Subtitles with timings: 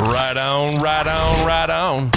[0.00, 2.10] Right on, right on, right on.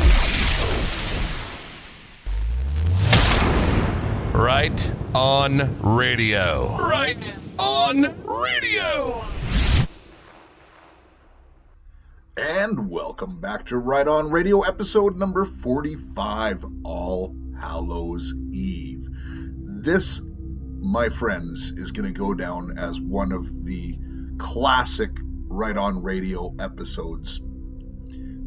[4.32, 6.77] Right on radio.
[6.77, 7.17] Right
[7.59, 9.25] on radio.
[12.38, 19.09] And welcome back to Right On Radio, episode number 45, All Hallows Eve.
[19.84, 20.21] This,
[20.79, 24.00] my friends, is going to go down as one of the
[24.38, 25.11] classic
[25.50, 27.41] Right On Radio episodes.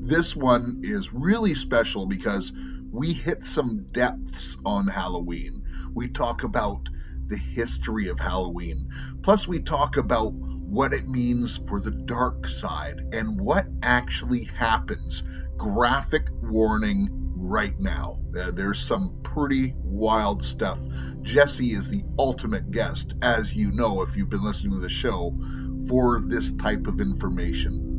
[0.07, 2.53] This one is really special because
[2.93, 5.65] we hit some depths on Halloween.
[5.95, 6.89] We talk about
[7.27, 8.91] the history of Halloween.
[9.23, 15.25] Plus, we talk about what it means for the dark side and what actually happens.
[15.57, 18.21] Graphic warning right now.
[18.39, 20.79] Uh, there's some pretty wild stuff.
[21.23, 25.37] Jesse is the ultimate guest, as you know if you've been listening to the show,
[25.89, 27.96] for this type of information.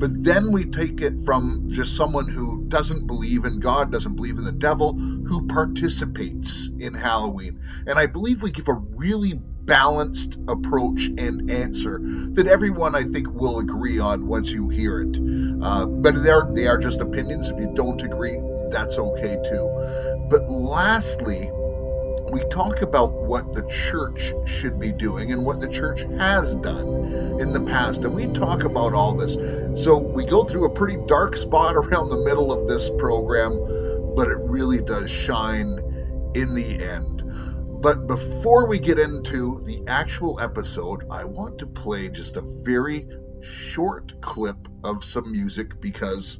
[0.00, 4.38] But then we take it from just someone who doesn't believe in God, doesn't believe
[4.38, 7.60] in the devil, who participates in Halloween.
[7.86, 13.30] And I believe we give a really balanced approach and answer that everyone I think
[13.30, 15.18] will agree on once you hear it.
[15.18, 17.50] Uh, but they're, they are just opinions.
[17.50, 20.26] If you don't agree, that's okay too.
[20.30, 21.50] But lastly,
[22.30, 27.40] we talk about what the church should be doing and what the church has done
[27.40, 28.04] in the past.
[28.04, 29.34] And we talk about all this.
[29.82, 34.28] So we go through a pretty dark spot around the middle of this program, but
[34.28, 35.78] it really does shine
[36.34, 37.22] in the end.
[37.82, 43.08] But before we get into the actual episode, I want to play just a very
[43.42, 46.38] short clip of some music because,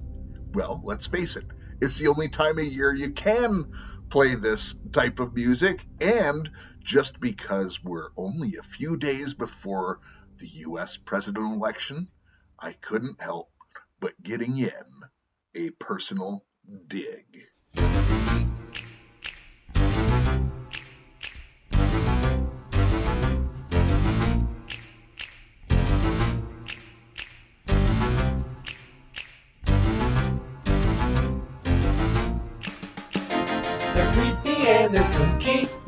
[0.52, 1.46] well, let's face it,
[1.80, 3.72] it's the only time of year you can
[4.10, 10.00] play this type of music, and just because we're only a few days before
[10.38, 12.08] the US presidential election,
[12.58, 13.50] I couldn't help
[14.00, 14.70] but getting in
[15.54, 16.44] a personal
[16.86, 17.46] dig.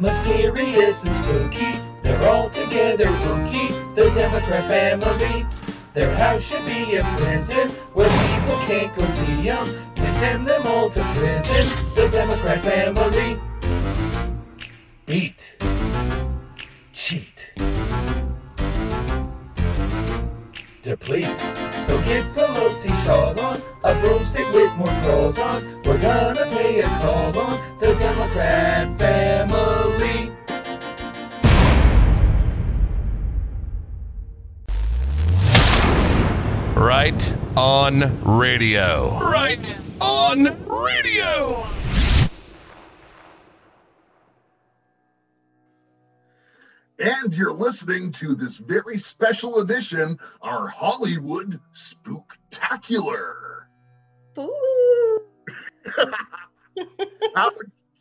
[0.02, 1.78] Mysterious and spooky.
[2.02, 5.46] They're all together rookie, the Democrat family.
[5.94, 9.68] Their house should be a prison where people can't go see them.
[9.94, 13.40] They send them all to prison, the Democrat family.
[15.06, 15.56] Eat.
[16.92, 17.52] Cheat.
[20.82, 21.61] Deplete.
[21.92, 25.82] So get Pelosi shawl on, a broomstick with more claws on.
[25.84, 30.32] We're gonna pay a call on the Democrat family.
[36.74, 39.20] Right on radio.
[39.20, 39.60] Right
[40.00, 41.81] on radio.
[47.02, 53.62] And you're listening to this very special edition, our Hollywood Spooktacular.
[54.38, 55.20] Ooh.
[57.34, 57.50] How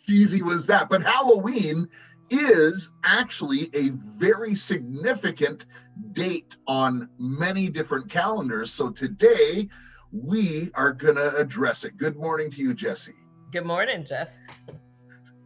[0.06, 0.88] cheesy was that?
[0.88, 1.88] But Halloween
[2.30, 5.66] is actually a very significant
[6.14, 8.72] date on many different calendars.
[8.72, 9.68] So today
[10.12, 11.98] we are going to address it.
[11.98, 13.16] Good morning to you, Jesse.
[13.52, 14.30] Good morning, Jeff.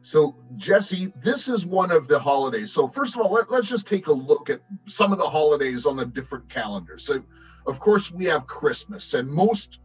[0.06, 2.72] So, Jesse, this is one of the holidays.
[2.72, 5.88] So, first of all, let, us just take a look at some of the holidays
[5.88, 7.04] on the different calendars.
[7.04, 7.24] So,
[7.66, 9.80] of course, we have Christmas, and most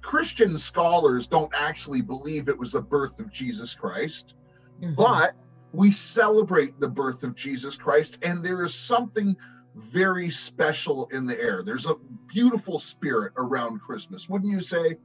[0.00, 4.32] Christian scholars don't actually believe it was the birth of Jesus Christ,
[4.80, 4.94] mm-hmm.
[4.94, 5.34] but
[5.72, 9.36] we celebrate the birth of Jesus Christ, and there is something
[9.74, 11.62] very special in the air.
[11.62, 11.96] There's a
[12.28, 14.96] beautiful spirit around Christmas, wouldn't you say?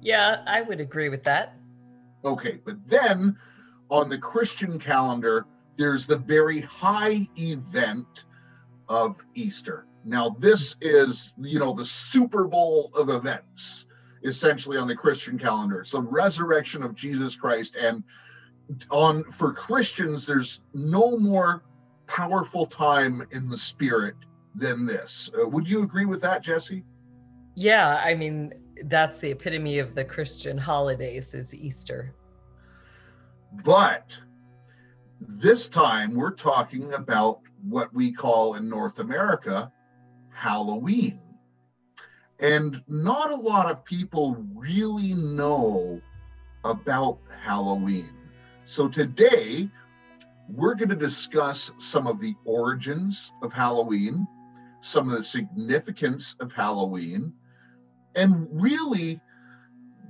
[0.00, 1.54] Yeah, I would agree with that.
[2.24, 3.36] Okay, but then
[3.90, 8.24] on the Christian calendar, there's the very high event
[8.88, 9.86] of Easter.
[10.04, 13.86] Now, this is, you know, the Super Bowl of events,
[14.22, 15.80] essentially on the Christian calendar.
[15.80, 17.76] It's the resurrection of Jesus Christ.
[17.76, 18.04] And
[18.90, 21.62] on for Christians, there's no more
[22.06, 24.14] powerful time in the spirit
[24.54, 25.30] than this.
[25.38, 26.84] Uh, would you agree with that, Jesse?
[27.56, 28.52] Yeah, I mean,
[28.84, 32.14] that's the epitome of the Christian holidays is Easter.
[33.64, 34.18] But
[35.20, 39.72] this time we're talking about what we call in North America
[40.30, 41.20] Halloween.
[42.38, 46.00] And not a lot of people really know
[46.64, 48.10] about Halloween.
[48.64, 49.70] So today
[50.48, 54.26] we're going to discuss some of the origins of Halloween,
[54.80, 57.32] some of the significance of Halloween,
[58.14, 59.20] and really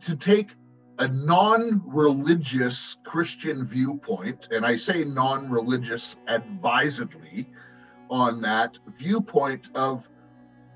[0.00, 0.52] to take
[0.98, 7.48] a non-religious Christian viewpoint, and I say non-religious advisedly
[8.08, 10.08] on that viewpoint of,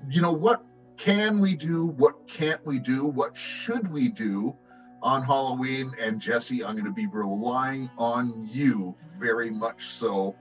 [0.09, 0.63] you know, what
[0.97, 1.87] can we do?
[1.87, 3.05] What can't we do?
[3.05, 4.55] What should we do
[5.01, 5.91] on Halloween?
[5.99, 10.35] And Jesse, I'm going to be relying on you very much so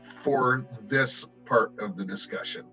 [0.00, 2.64] for this part of the discussion.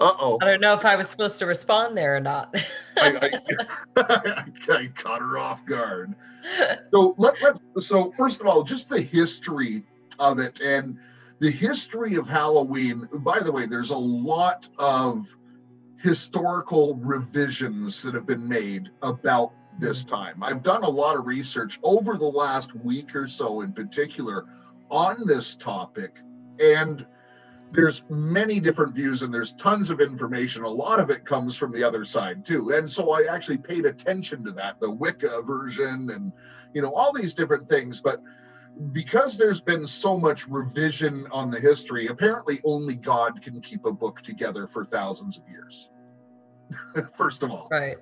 [0.00, 0.38] Uh-oh.
[0.40, 2.54] I don't know if I was supposed to respond there or not.
[2.96, 3.40] I,
[3.96, 6.14] I, I caught her off guard.
[6.90, 9.84] So let, let's so first of all, just the history
[10.18, 10.98] of it and
[11.38, 13.08] the history of Halloween.
[13.12, 15.36] By the way, there's a lot of
[15.98, 20.14] historical revisions that have been made about this mm-hmm.
[20.14, 20.42] time.
[20.42, 24.46] I've done a lot of research over the last week or so in particular
[24.90, 26.18] on this topic
[26.60, 27.06] and
[27.72, 30.62] there's many different views and there's tons of information.
[30.62, 32.70] A lot of it comes from the other side too.
[32.70, 36.32] And so I actually paid attention to that, the Wicca version and
[36.74, 38.22] you know all these different things, but
[38.92, 43.92] because there's been so much revision on the history, apparently only God can keep a
[43.92, 45.90] book together for thousands of years.
[47.14, 47.68] First of all.
[47.70, 47.96] right.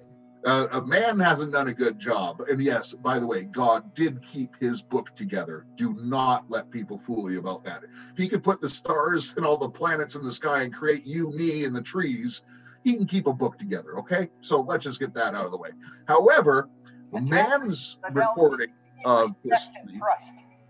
[0.44, 2.40] Uh, a man hasn't done a good job.
[2.48, 5.66] And yes, by the way, God did keep his book together.
[5.76, 7.82] Do not let people fool you about that.
[7.84, 11.06] If he could put the stars and all the planets in the sky and create
[11.06, 12.42] you, me, and the trees,
[12.84, 13.98] he can keep a book together.
[13.98, 14.30] Okay.
[14.40, 15.70] So let's just get that out of the way.
[16.08, 16.70] However,
[17.12, 18.72] man's recording
[19.04, 20.22] of history Trust.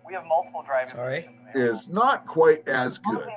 [0.06, 1.28] We have multiple driving Sorry.
[1.54, 3.28] is not quite as good.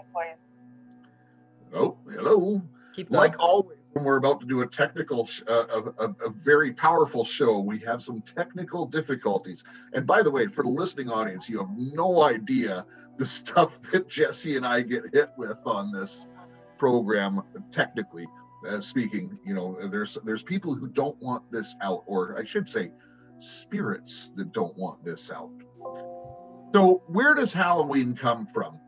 [1.75, 2.61] Oh, hello.
[2.95, 3.19] Keep going.
[3.19, 7.59] like always when we're about to do a technical uh, a, a, very powerful show
[7.59, 9.63] we have some technical difficulties.
[9.93, 12.85] And by the way for the listening audience you have no idea
[13.17, 16.27] the stuff that jesse and i get hit with on this
[16.77, 18.25] program technically
[18.67, 22.67] uh, speaking you know there's there's people who don't want this out or i should
[22.67, 22.91] say
[23.39, 25.51] spirits that don't want this out.
[26.73, 28.79] So where does halloween come from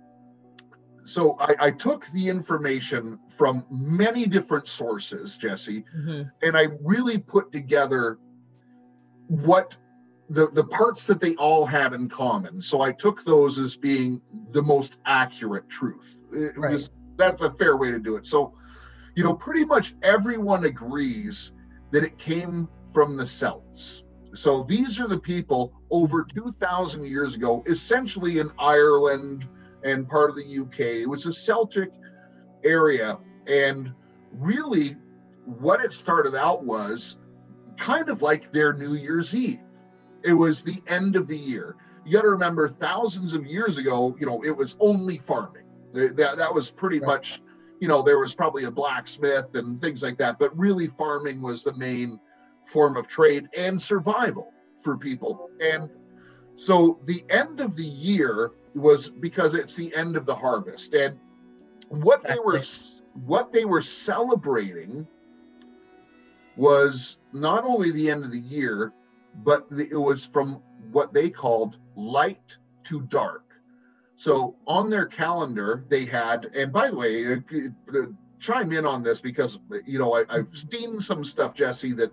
[1.06, 6.31] so I, I took the information from many different sources, Jesse, Mhm.
[6.42, 8.18] and I really put together
[9.28, 9.78] what
[10.28, 12.62] the the parts that they all had in common.
[12.62, 14.19] So I took those as being
[14.52, 16.19] the most accurate truth.
[16.34, 16.72] It Right.
[16.72, 18.25] was that's a fair way to do it.
[18.25, 18.54] So,
[19.16, 21.54] you know, pretty much everyone agrees
[21.92, 24.04] that it came from the Celts.
[24.34, 29.48] So these are the people over 2,000 years ago, essentially in Ireland
[29.86, 30.80] and part of the UK.
[30.80, 31.92] It was a Celtic
[32.66, 33.18] area.
[33.48, 33.94] And
[34.34, 34.98] really,
[35.46, 37.18] what it started out was
[37.78, 39.60] kind of like their New Year's Eve.
[40.24, 41.78] It was the end of the year.
[42.04, 45.64] You got to remember, thousands of years ago, you know, it was only farming.
[45.94, 47.08] That, that was pretty Right.
[47.08, 47.42] much,
[47.80, 50.40] you know, there was probably a blacksmith and things like that.
[50.40, 52.20] But really, farming was the main
[52.66, 54.52] form of trade and survival
[54.82, 55.50] for people.
[55.62, 55.90] And
[56.56, 60.94] so the end of the year was because it's the end of the harvest.
[60.94, 61.18] And
[61.89, 62.60] what they were
[63.25, 65.07] what they were celebrating
[66.57, 68.94] was not only the end of the year,
[69.44, 70.62] but the, it was from
[70.92, 73.44] what they called light to dark.
[74.18, 77.38] So on their calendar, they had, and by the way, uh,
[77.94, 78.05] uh,
[78.39, 82.12] chime in on this because you know I, I've seen some stuff, Jesse, that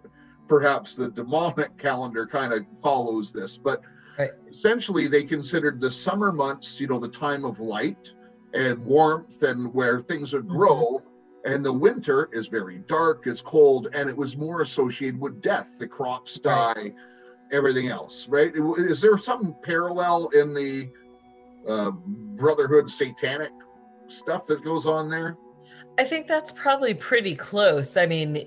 [0.48, 3.82] perhaps the demonic calendar kind of follows this, but
[4.18, 4.30] Right.
[4.48, 8.12] essentially they considered the summer months, you know, the time of light
[8.52, 11.00] and warmth and where things would grow.
[11.44, 15.78] And the winter is very dark, it's cold, and it was more associated with death.
[15.78, 16.92] The crops die,
[17.50, 18.52] everything else, right?
[18.54, 20.90] Is there some parallel in the
[21.66, 23.50] uh, Brotherhood satanic
[24.06, 25.36] stuff that goes on there?
[25.98, 27.96] I think that's probably pretty close.
[27.96, 28.46] I mean,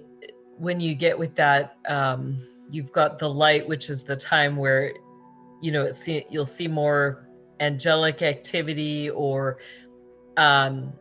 [0.58, 4.94] when you get with that, um, you've got the light, which is the time where,
[5.66, 7.28] you know, the, you'll see more
[7.60, 9.58] angelic activity, or
[10.38, 10.94] um,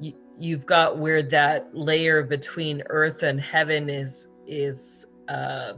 [0.00, 5.74] you, you've got where that layer between earth and heaven is is uh,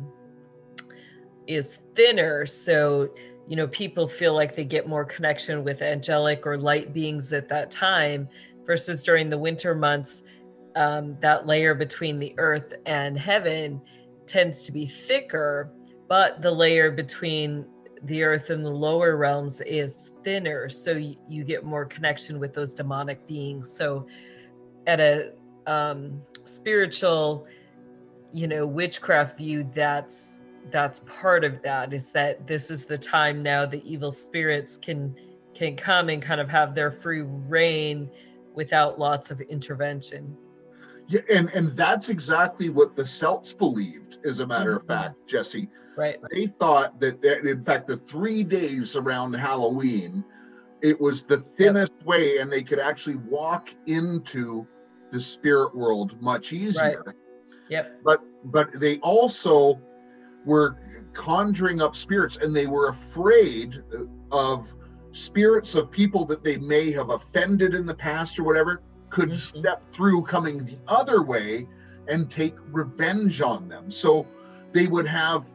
[1.49, 2.46] is thinner.
[2.46, 3.12] So
[3.49, 7.49] you know, people feel like they get more connection with angelic or light beings at
[7.49, 8.28] that time
[8.64, 10.22] versus during the winter months
[10.76, 13.82] um, that layer between the earth and heaven
[14.25, 15.72] tends to be thicker
[16.08, 17.64] but the layer between
[18.04, 22.54] the earth and the lower realms is thinner so y- you get more connection with
[22.54, 24.07] those demonic beings so
[24.87, 25.33] at a
[25.66, 27.47] um, spiritual
[28.33, 30.40] you know witchcraft view that's
[30.71, 35.14] that's part of that is that this is the time now the evil spirits can
[35.54, 38.09] can come and kind of have their free reign
[38.54, 40.37] without lots of intervention.
[41.09, 44.19] Yeah, and and that's exactly what the Celts believed.
[44.25, 44.88] As a matter of Mhm.
[44.88, 45.69] fact, Jesse,
[46.00, 46.19] Right.
[46.30, 50.25] they thought that, that in fact the three days around Halloween,
[50.80, 54.66] it was the thinnest way, and they could actually walk into
[55.11, 57.14] the spirit world much easier.
[57.69, 58.00] Yep.
[58.02, 59.78] But but they also
[60.47, 60.78] were
[61.12, 63.83] conjuring up spirits, and they were afraid
[64.33, 64.75] of
[65.12, 68.80] spirits of people that they may have offended in the past or whatever
[69.11, 69.59] could Mhm.
[69.59, 71.69] step through coming the other way
[72.09, 73.90] and take revenge on them.
[73.90, 74.26] So
[74.73, 75.47] they would have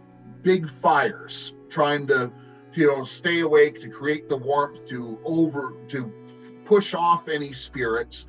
[0.46, 2.32] big fires trying to
[2.74, 6.14] you know stay awake to create the warmth to over to
[6.66, 8.28] push off any spirits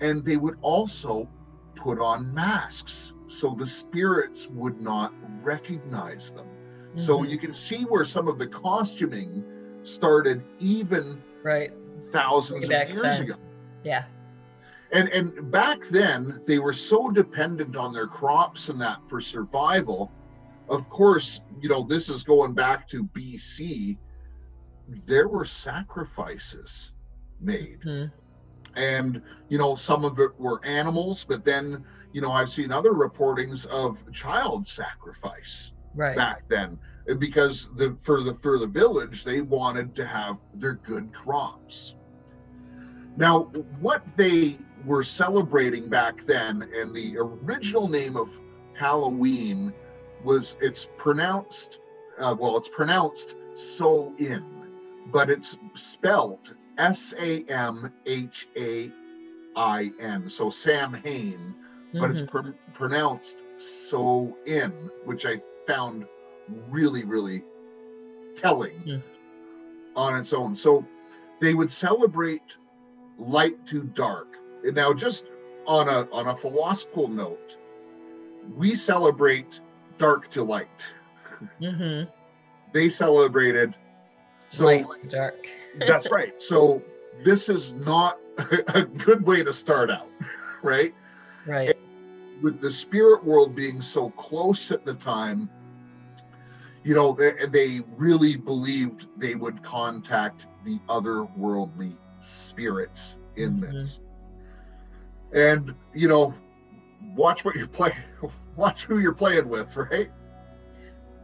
[0.00, 1.28] and they would also
[1.76, 6.46] put on masks so the spirits would not recognize them
[6.96, 7.30] so Mhm.
[7.30, 9.44] you can see where some of the costuming
[9.84, 11.72] started even right.
[12.12, 13.22] thousands of years then.
[13.22, 13.34] ago
[13.84, 14.04] Yeah.
[14.90, 20.10] and and back then they were so dependent on their crops and that for survival
[20.68, 23.98] of course you know this is going back to bc
[25.06, 26.92] there were sacrifices
[27.40, 28.12] made Mhm.
[28.76, 32.92] and you know some of it were animals but then you know i've seen other
[32.92, 36.16] reportings of child sacrifice Right.
[36.16, 36.78] back then
[37.18, 41.94] because the for the for the village they wanted to have their good crops
[43.16, 43.44] now
[43.78, 48.28] what they were celebrating back then and the original name of
[48.76, 49.72] halloween
[50.24, 51.80] was it's pronounced
[52.18, 54.44] uh, well it's pronounced so in
[55.12, 57.88] but it's spelled s-a-m-h-a-i-n
[60.28, 61.54] so sam hain
[61.92, 62.28] but it's Mhm.
[62.28, 64.72] pr- pronounced so in,
[65.04, 66.06] which I found
[66.68, 67.44] really, really
[68.34, 68.98] telling Hmm.
[69.94, 70.56] on its own.
[70.56, 70.84] So
[71.40, 72.56] they would celebrate
[73.16, 74.36] light to dark.
[74.64, 75.26] And now, just
[75.66, 77.56] on a on a philosophical note,
[78.56, 79.60] we celebrate
[79.98, 80.86] dark to light.
[81.60, 82.08] Mhm.
[82.72, 83.74] They celebrated
[84.50, 85.48] so Light and dark.
[85.86, 86.34] that's right.
[86.42, 86.82] So
[87.24, 88.18] this is not
[88.74, 90.08] a good way to start out,
[90.62, 90.94] right?
[91.46, 91.76] Right.
[92.42, 95.48] with the spirit world being so close at the time,
[96.82, 103.60] you know, they, they really believed they would contact the otherworldly spirits in Mhm.
[103.72, 104.00] this.
[105.32, 106.34] And, you know,
[107.14, 107.96] watch what you're playing,
[108.56, 110.10] watch who you're playing with, right?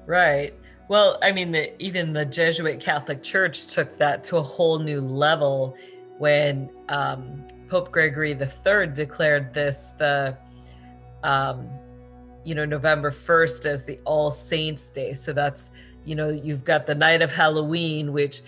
[0.06, 0.54] Right.
[0.88, 5.00] Well, I mean, the, even the Jesuit Catholic Church took that to a whole new
[5.00, 5.76] level
[6.18, 10.36] when um, Pope Gregory III declared this the,
[11.22, 11.68] um,
[12.44, 15.14] you know, November 1st as the All Saints Day.
[15.14, 15.70] So that's,
[16.04, 18.42] you know, you've got the night of Halloween, which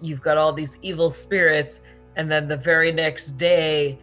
[0.00, 1.80] you've got all these evil spirits.
[2.14, 3.98] And then the very next day,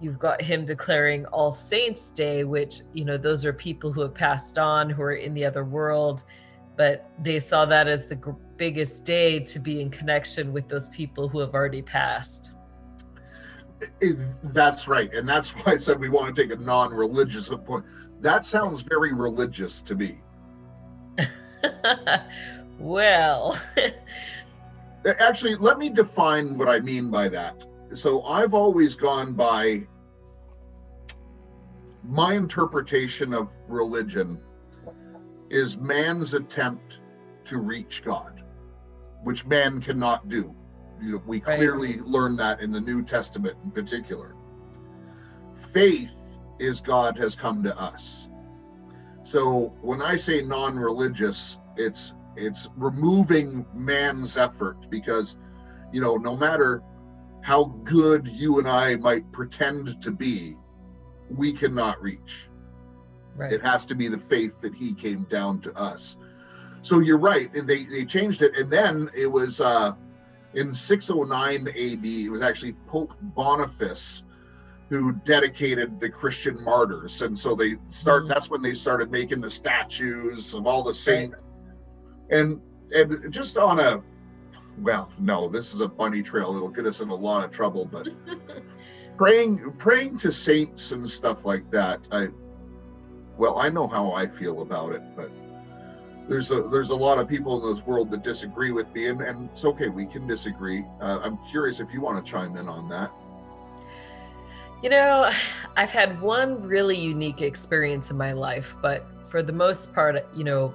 [0.00, 4.14] you've got him declaring All Saints Day, which, you know, those are people who have
[4.14, 6.24] passed on, who are in the other world,
[6.76, 10.88] but they saw that as the gr- biggest day to be in connection with those
[10.88, 12.52] people who have already passed.
[14.00, 14.18] It-
[14.54, 15.12] that's right.
[15.14, 17.84] And that's why I said we want to take a non religious point.
[18.20, 20.20] That sounds very religious to me.
[22.78, 23.58] well,
[25.18, 27.64] Actually, let me define what I mean by that.
[27.92, 29.86] So I've always gone by
[32.04, 34.40] my interpretation of religion
[35.50, 37.00] is man's attempt
[37.44, 38.42] to reach God,
[39.24, 40.54] which man cannot do.
[41.02, 41.56] You know, we Right.
[41.58, 44.34] clearly learn that in the New Testament in particular.
[45.54, 46.14] Faith
[46.58, 48.28] is God has come to us.
[49.22, 55.36] So when I say non-religious, it's it's removing man's effort because
[55.92, 56.82] you know no matter
[57.42, 60.56] how good you and I might pretend to be,
[61.30, 62.48] we cannot reach.
[63.36, 63.52] right.
[63.52, 66.16] It has to be the faith that he came down to us.
[66.82, 67.52] So you're right.
[67.54, 69.92] and They they changed it, and then it was uh,
[70.54, 72.04] in 609 AD.
[72.04, 74.22] It was actually Pope Boniface
[74.88, 78.24] who dedicated the Christian martyrs, and so they start.
[78.24, 78.28] Mhm.
[78.28, 81.44] That's when they started making the statues of all the saints,
[82.30, 82.60] and
[82.94, 84.02] and just on a
[84.80, 86.54] well, no, this is a bunny trail.
[86.56, 88.08] It'll get us in a lot of trouble, but
[89.20, 92.26] praying praying to saints and stuff like that i
[93.36, 95.30] well i know how i feel about it but
[96.26, 99.20] there's a there's a lot of people in this world that disagree with me and,
[99.20, 102.66] and it's okay we can disagree uh, i'm curious if you want to chime in
[102.66, 103.10] on that
[104.82, 105.30] You know,
[105.76, 110.44] I've had one really unique experience in my life, but for the most part, you
[110.44, 110.72] know,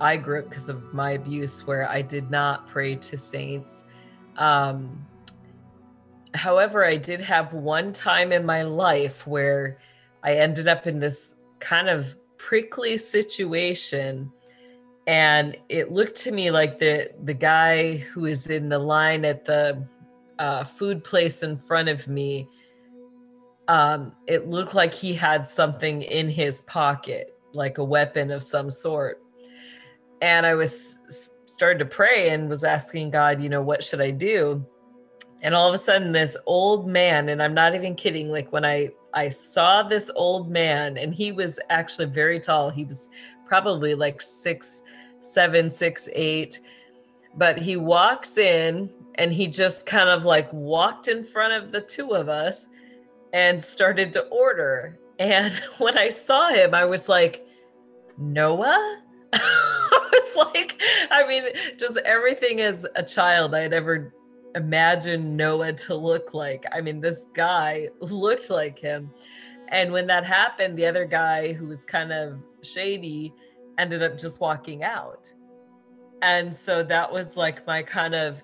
[0.00, 3.84] I grew up because of my abuse where I did not pray to saints.
[4.36, 5.06] Um,
[6.34, 9.78] however, I did have one time in my life where
[10.22, 14.32] I ended up in this kind of prickly situation
[15.06, 19.44] and it looked to me like the the guy who is in the line at
[19.44, 19.86] the
[20.38, 22.48] uh, food place in front of me
[23.68, 28.70] um, it looked like he had something in his pocket like a weapon of some
[28.70, 29.22] sort
[30.20, 30.98] and i was
[31.46, 34.64] started to pray and was asking god you know what should i do?
[35.42, 38.64] And all of a sudden this old man and i'm not even kidding like when
[38.64, 42.70] i i saw this old man and he was actually very tall.
[42.70, 43.08] He was
[43.46, 44.82] probably like six
[45.20, 46.60] seven six eight.
[47.36, 51.80] But he walks in and he just kind of like walked in front of the
[51.80, 52.68] two of us
[53.32, 54.98] and started to order.
[55.18, 57.46] And when i saw him i was like
[58.18, 59.02] noah
[60.36, 61.44] was like i mean
[61.78, 64.14] just everything as a child i had ever
[64.56, 69.10] imagined noah to look like i mean this guy looked like him
[69.68, 73.32] and when that happened the other guy who was kind of shady
[73.80, 75.32] ended up just walking out.
[76.22, 78.42] And so that was like my kind of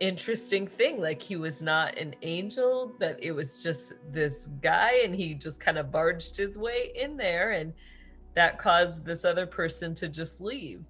[0.00, 1.00] interesting thing.
[1.00, 5.60] Like he was not an angel, but it was just this guy, and he just
[5.60, 7.52] kind of barged his way in there.
[7.52, 7.72] And
[8.36, 10.84] that caused this other person to just leave.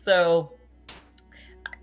[0.00, 0.54] So,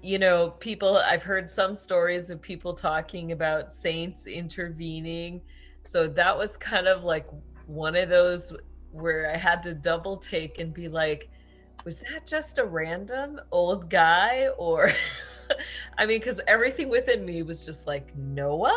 [0.02, 5.42] you know, people, I've heard some stories of people talking about saints intervening.
[5.84, 7.28] So that was kind of like
[7.68, 8.52] one of those
[8.92, 11.30] where I had to double take and be like,
[11.86, 14.48] was that just a random old guy?
[14.58, 14.92] Or,
[16.00, 18.76] I mean, because everything within me was just like, Noah?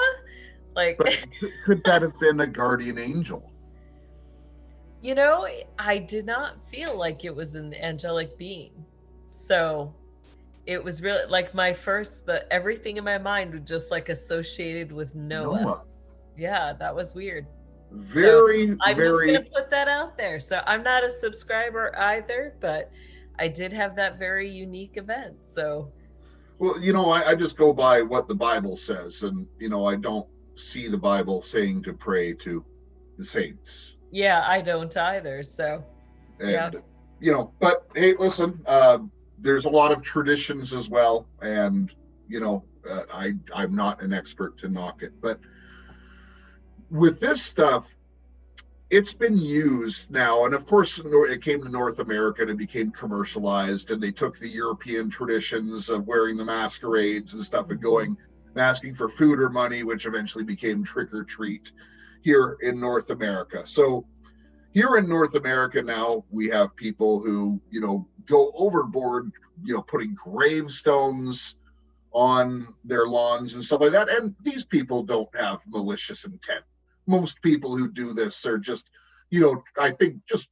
[0.76, 0.98] Like,
[1.64, 3.50] could that have been a guardian angel?
[5.00, 5.46] You know,
[5.78, 8.72] I did not feel like it was an angelic being.
[9.30, 9.94] So
[10.66, 14.92] it was really like my first, the everything in my mind was just like associated
[14.92, 15.82] with Noah.
[16.36, 17.46] Yeah, that was weird.
[17.90, 19.32] Very, I'm very.
[19.32, 20.40] just gonna put that out there.
[20.40, 22.90] So I'm not a subscriber either, but
[23.38, 25.46] I did have that very unique event.
[25.46, 25.90] So
[26.58, 29.86] Well, you know, I, I just go by what the Bible says, and you know,
[29.86, 32.64] I don't see the Bible saying to pray to
[33.16, 33.96] the saints.
[34.10, 35.42] Yeah, I don't either.
[35.42, 35.84] So
[36.40, 36.70] And Yeah.
[37.20, 38.98] you know, but hey, listen, uh,
[39.38, 41.92] there's a lot of traditions as well, and
[42.28, 45.40] you know, uh, I I'm not an expert to knock it, but
[46.90, 47.86] with this stuff,
[48.90, 52.90] it's been used now, and of course, it came to North America and it became
[52.90, 58.16] commercialized, and they took the European traditions of wearing the masquerades and stuff and going
[58.54, 61.72] and asking for food or money, which eventually became trick or treat
[62.22, 63.62] here in North America.
[63.66, 64.06] So
[64.72, 69.30] here in North America now, we have people who, you know, go overboard,
[69.62, 71.56] you know, putting gravestones
[72.12, 74.08] on their lawns and stuff like that.
[74.08, 76.64] And these people don't have malicious intent.
[77.06, 78.88] Most people who do this are just,
[79.30, 80.48] you know, I think just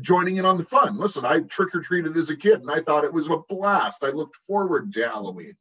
[0.00, 0.98] joining in on the fun.
[0.98, 4.04] Listen, I trick or treated as a kid and I thought it was a blast.
[4.04, 5.56] I looked forward to Halloween.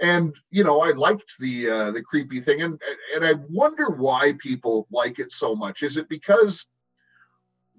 [0.00, 2.80] And you know, I liked the uh, the creepy thing, and
[3.14, 5.82] and I wonder why people like it so much.
[5.82, 6.66] Is it because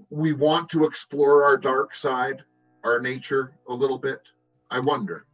[0.09, 2.43] we want to explore our dark side,
[2.83, 4.19] our nature a little bit?
[4.69, 5.25] I wonder.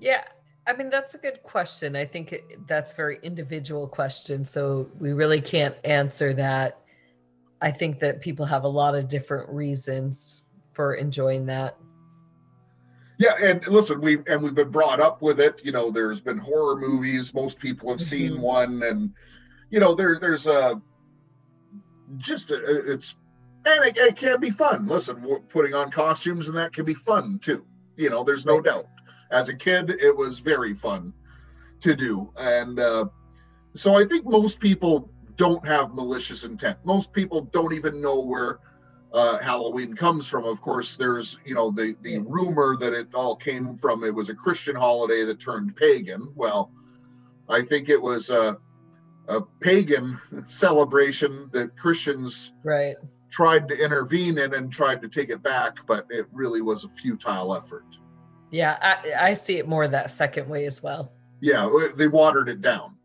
[0.00, 0.24] yeah,
[0.66, 1.94] I mean that's a good question.
[1.94, 4.44] I think it, that's very individual question.
[4.44, 6.80] So we really can't answer that.
[7.60, 11.76] I think that people have a lot of different reasons for enjoying that.
[13.18, 15.64] Yeah, and listen, we've and we've been brought up with it.
[15.64, 17.32] You know, there's been horror movies.
[17.32, 18.40] Most people have seen Mhm.
[18.40, 19.14] one, and
[19.70, 20.80] you know, there there's a
[22.18, 23.16] just a, it's
[23.64, 24.86] and it, it can be fun.
[24.86, 25.16] Listen,
[25.48, 27.64] putting on costumes and that can be fun too.
[27.96, 28.86] You know, there's no doubt.
[29.30, 31.12] As a kid, it was very fun
[31.80, 33.06] to do, and uh,
[33.74, 36.78] so I think most people don't have malicious intent.
[36.84, 38.60] Most people don't even know where
[39.12, 40.44] uh, Halloween comes from.
[40.44, 44.28] Of course, there's you know the the rumor that it all came from it was
[44.28, 46.32] a Christian holiday that turned pagan.
[46.34, 46.70] Well,
[47.48, 48.58] I think it was a,
[49.28, 52.96] a pagan celebration that Christians Right.
[53.30, 56.88] tried to intervene in and tried to take it back, but it really was a
[56.88, 57.84] futile effort.
[58.50, 61.12] Yeah, I, I see it more that second way as well.
[61.40, 62.96] Yeah, they watered it down.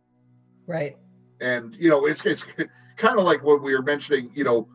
[0.68, 0.96] Right.
[1.42, 2.46] and you know it's it's
[2.98, 4.70] kind of like what we were mentioning you know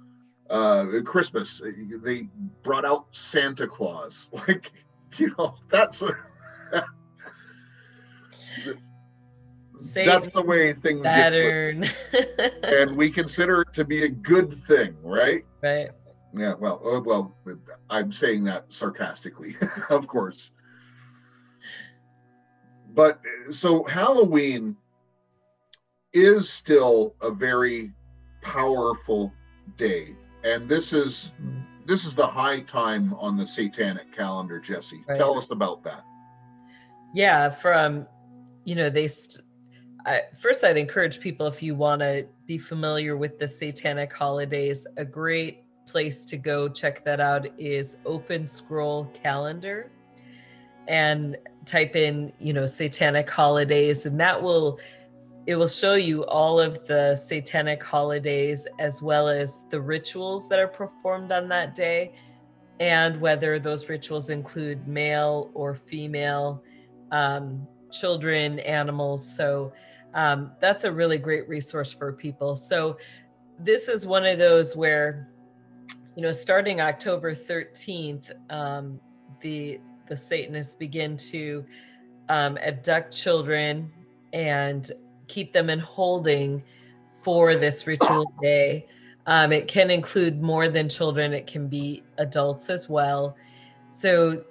[0.51, 1.61] uh christmas
[2.03, 2.29] they
[2.63, 4.73] brought out santa claus like
[5.17, 6.03] you know that's
[9.79, 11.87] Satan, that's the way things get Saturn.
[12.11, 12.65] put.
[12.65, 15.91] and we consider it to be a good thing right right.
[16.33, 17.37] yeah well uh, well
[17.91, 19.55] i'm saying that sarcastically
[19.91, 20.51] of course
[22.97, 24.75] but so Halloween
[26.15, 27.93] is still a very
[28.41, 29.33] powerful
[29.77, 31.33] day, and this is
[31.85, 34.59] this is the high time on the satanic calendar.
[34.59, 35.19] Jesse, Right.
[35.19, 36.05] tell us about that.
[37.15, 38.07] Yeah, from
[38.65, 39.09] you know they.
[39.09, 39.45] St-
[40.05, 44.87] I, first, I'd encourage people if you want to be familiar with the satanic holidays.
[44.97, 49.91] A great place to go check that out is Open Scroll Calendar,
[50.87, 54.79] and type in you know satanic holidays, and that will
[55.47, 60.59] it will show you all of the satanic holidays as well as the rituals that
[60.59, 62.13] are performed on that day
[62.81, 66.63] and whether those rituals include male or female
[67.13, 69.37] um, children animals.
[69.37, 69.73] So
[70.15, 72.57] um, that's a really great resource for people.
[72.57, 72.99] So
[73.59, 75.29] this is one of those where
[76.15, 79.01] you know starting october 13th um,
[79.41, 81.65] the the satanists begin to
[82.29, 83.91] um, abduct children
[84.33, 84.93] and
[85.29, 86.63] keep them in holding
[87.23, 88.87] for this ritual day.
[89.27, 93.37] Um, it can include more than children, it can be adults as well.
[93.91, 94.45] So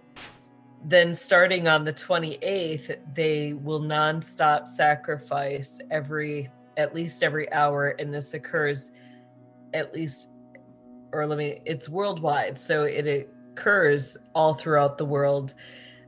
[0.83, 8.13] then, starting on the 28th, they will nonstop sacrifice every at least every hour, and
[8.13, 8.91] this occurs
[9.73, 10.29] at least,
[11.11, 15.53] or let me, it's worldwide, so it occurs all throughout the world.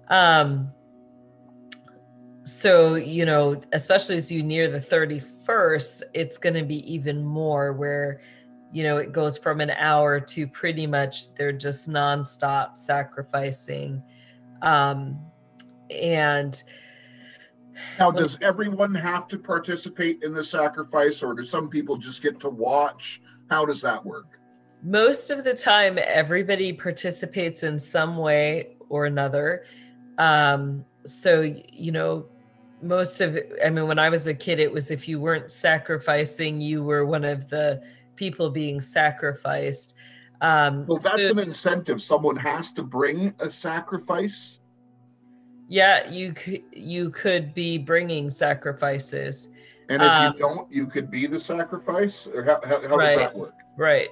[0.10, 0.72] Um,
[2.48, 7.74] so you know especially as you near the 31st it's going to be even more
[7.74, 8.22] where
[8.72, 14.02] you know it goes from an hour to pretty much they're just nonstop sacrificing
[14.62, 15.20] um
[15.90, 16.64] and
[18.00, 22.40] Now, does everyone have to participate in the sacrifice, or do some people just get
[22.40, 23.22] to watch?
[23.52, 24.38] How does that work?
[24.84, 29.66] most of the time everybody participates in some way or another
[30.18, 32.26] um so you know
[32.82, 35.52] most of it i mean when i was a kid it was if you weren't
[35.52, 37.82] sacrificing you were one of the
[38.16, 39.96] people being sacrificed
[40.42, 42.02] um Well, that's so- an incentive.
[42.02, 44.60] Someone has to bring a sacrifice.
[45.68, 49.50] yeah you could you could be bringing sacrifices
[49.90, 52.28] And if Um, you don't, you could be the sacrifice?
[52.28, 53.08] Or how, how, how Right.
[53.16, 53.56] does that work?
[53.78, 54.10] right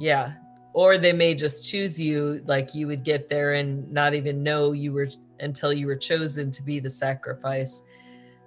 [0.00, 0.32] yeah
[0.72, 4.72] or they may just choose you like you would get there and not even know
[4.72, 5.08] you were
[5.40, 7.74] until you were chosen to be the sacrifice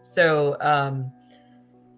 [0.04, 1.12] so um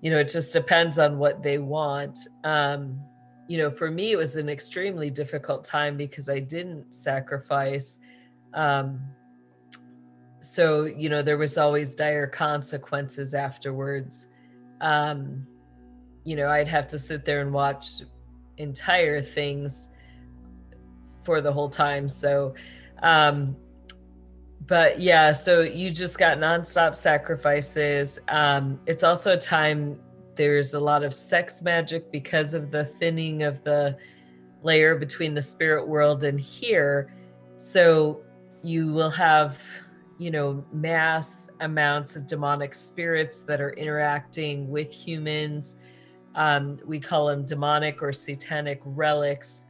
[0.01, 2.17] you know it just depends on what they want.
[2.43, 2.99] Um
[3.47, 7.99] you know for me it was an extremely difficult time because i didn't sacrifice
[8.55, 8.99] um
[10.39, 14.27] so you know there was always dire consequences afterwards.
[14.81, 15.45] Um
[16.23, 18.01] you know i'd have to sit there and watch
[18.57, 19.89] entire things
[21.23, 22.07] for the whole time.
[22.07, 22.53] So
[23.03, 23.55] um
[24.67, 28.19] but yeah so you just got nonstop sacrifices.
[28.27, 29.99] Um it's also a time
[30.35, 33.97] there's a lot of sex magic because of the thinning of the
[34.63, 37.13] layer between the spirit world and here.
[37.57, 38.21] So
[38.61, 39.63] you will have
[40.17, 45.77] you know mass amounts of demonic spirits that are interacting with humans.
[46.35, 49.67] Um, we call them demonic or satanic relics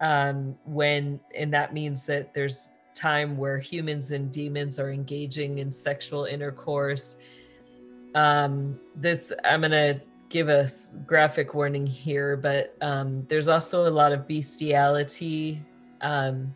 [0.00, 5.70] um, when and that means that there's time where humans and demons are engaging in
[5.70, 7.18] sexual intercourse.
[8.14, 10.66] Um, this i'm going to give a
[11.06, 15.60] graphic warning here but um, there's also a lot of bestiality
[16.00, 16.54] um,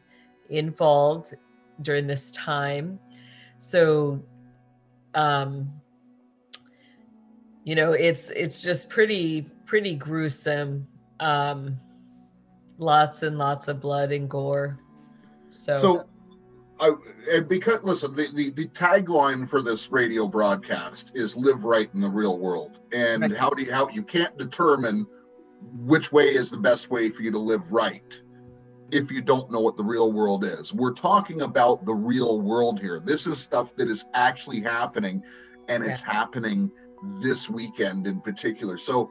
[0.49, 1.35] involved
[1.83, 2.99] during this time.
[3.59, 4.23] So
[5.15, 5.69] um
[7.65, 10.87] you know it's it's just pretty pretty gruesome.
[11.19, 11.79] Um
[12.79, 14.79] lots and lots of blood and gore.
[15.51, 16.09] So, So,
[16.81, 16.93] I,
[17.31, 22.01] and because listen, the, the the tagline for this radio broadcast is "Live right in
[22.01, 23.37] the real world." And Right.
[23.37, 25.07] how do you how you can't determine
[25.77, 28.21] which way is the best way for you to live right
[28.91, 30.73] if you don't know what the real world is.
[30.73, 32.99] We're talking about the real world here.
[32.99, 35.23] This is stuff that is actually happening,
[35.69, 36.71] and it's happening
[37.21, 38.79] this weekend in particular.
[38.79, 39.11] So.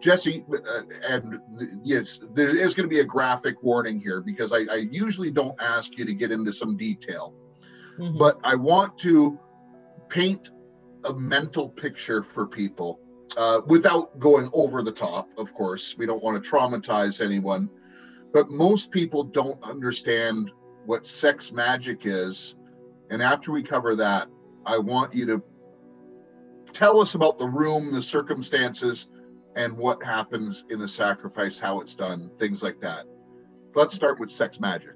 [0.00, 1.40] Jesse, uh, and
[1.82, 5.60] yes, there is going to be a graphic warning here because I, I usually don't
[5.60, 7.34] ask you to get into some detail,
[7.98, 8.18] mhm.
[8.18, 9.38] but I want to
[10.08, 10.50] paint
[11.04, 13.00] a mental picture for people
[13.36, 15.28] uh, without going over the top.
[15.36, 17.68] Of course, we don't want to traumatize anyone,
[18.32, 20.50] but most people don't understand
[20.86, 22.56] what sex magic is.
[23.10, 24.28] And after we cover that,
[24.64, 25.42] I want you to
[26.72, 29.08] tell us about the room, the circumstances,
[29.56, 33.04] and what happens in the sacrifice, how it's done, things like that.
[33.74, 34.94] Let's start with sex magic.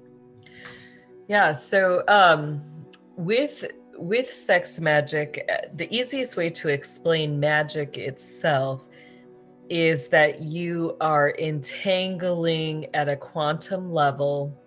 [1.27, 1.51] Yeah.
[1.51, 2.61] So, um,
[3.15, 8.87] with with sex magic, the easiest way to explain magic itself
[9.69, 14.57] is that you are entangling at a quantum level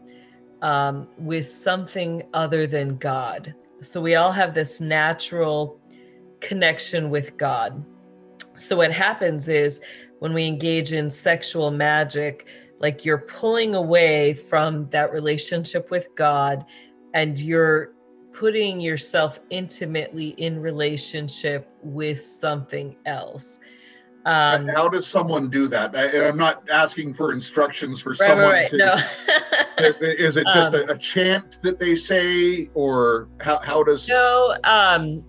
[0.62, 3.54] um, with something other than God.
[3.80, 5.80] So we all have this natural
[6.40, 7.84] connection with God.
[8.56, 9.80] So what happens is
[10.18, 12.46] when we engage in sexual magic,
[12.80, 16.64] like you're pulling away from that relationship with God
[17.14, 17.92] and you're
[18.32, 23.60] putting yourself intimately in relationship with something else.
[24.26, 25.96] Um, How does someone do that?
[25.96, 28.68] I, and I'm not asking for instructions for right, someone right, right.
[28.70, 28.76] to.
[28.76, 29.86] No.
[30.00, 34.08] Is it just Um, a, a chant that they say, or how, how does?
[34.08, 35.22] no, um,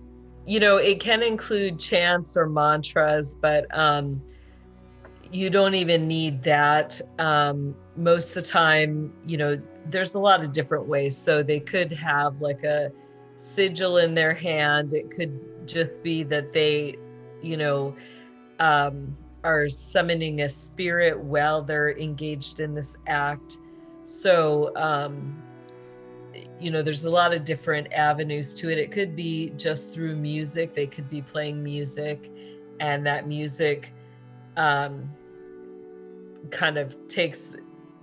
[0.48, 4.22] you know, it can include chants or mantras, but um,
[5.30, 6.98] you don't even need that.
[7.18, 11.18] Um, most of the time, you know, there's a lot of different ways.
[11.18, 12.90] So they could have like a
[13.36, 14.94] sigil in their hand.
[14.94, 16.96] It could just be that they,
[17.42, 17.94] you know,
[18.58, 23.58] um, are summoning a spirit while they're engaged in this act.
[24.06, 25.42] So, um,
[26.60, 28.78] you know, there's a lot of different avenues to it.
[28.78, 32.30] It could be just through music, they could be playing music,
[32.80, 33.92] and that music
[34.56, 35.10] um,
[36.50, 37.56] kind of takes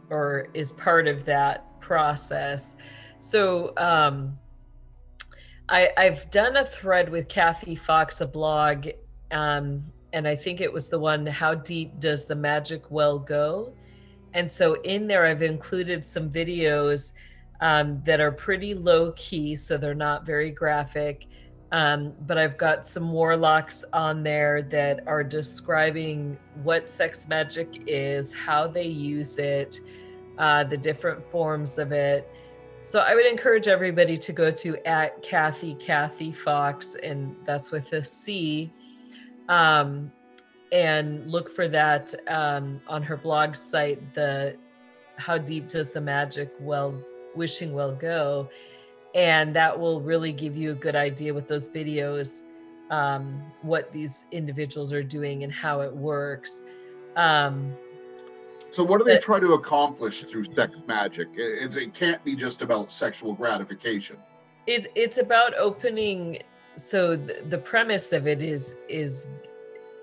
[0.09, 2.75] or is part of that process.
[3.19, 4.37] So, um,
[5.67, 8.87] I, I've done a thread with Kathy Fox, a blog,
[9.31, 13.73] um, and I think it was the one, How Deep Does the Magic Well Go?
[14.33, 17.13] And so in there, I've included some videos
[17.61, 21.27] um, that are pretty low key, so they're not very graphic.
[21.71, 28.33] Um, but I've got some warlocks on there that are describing what sex magic is,
[28.33, 29.79] how they use it,
[30.37, 32.31] uh, the different forms of it.
[32.85, 37.91] So I would encourage everybody to go to at Kathy Kathy Fox, and that's with
[37.93, 38.71] a C,
[39.49, 40.11] um,
[40.71, 44.13] and look for that um, on her blog site.
[44.13, 44.55] The
[45.17, 46.95] how deep does the magic well
[47.35, 48.49] wishing well go,
[49.13, 52.43] and that will really give you a good idea with those videos
[52.91, 56.63] um, what these individuals are doing and how it works.
[57.15, 57.73] Um,
[58.71, 61.29] So what do they try to accomplish through sex magic?
[61.35, 64.17] It, it can't be just about sexual gratification.
[64.67, 66.43] it, it's about opening
[66.75, 69.29] so the, the premise of it is is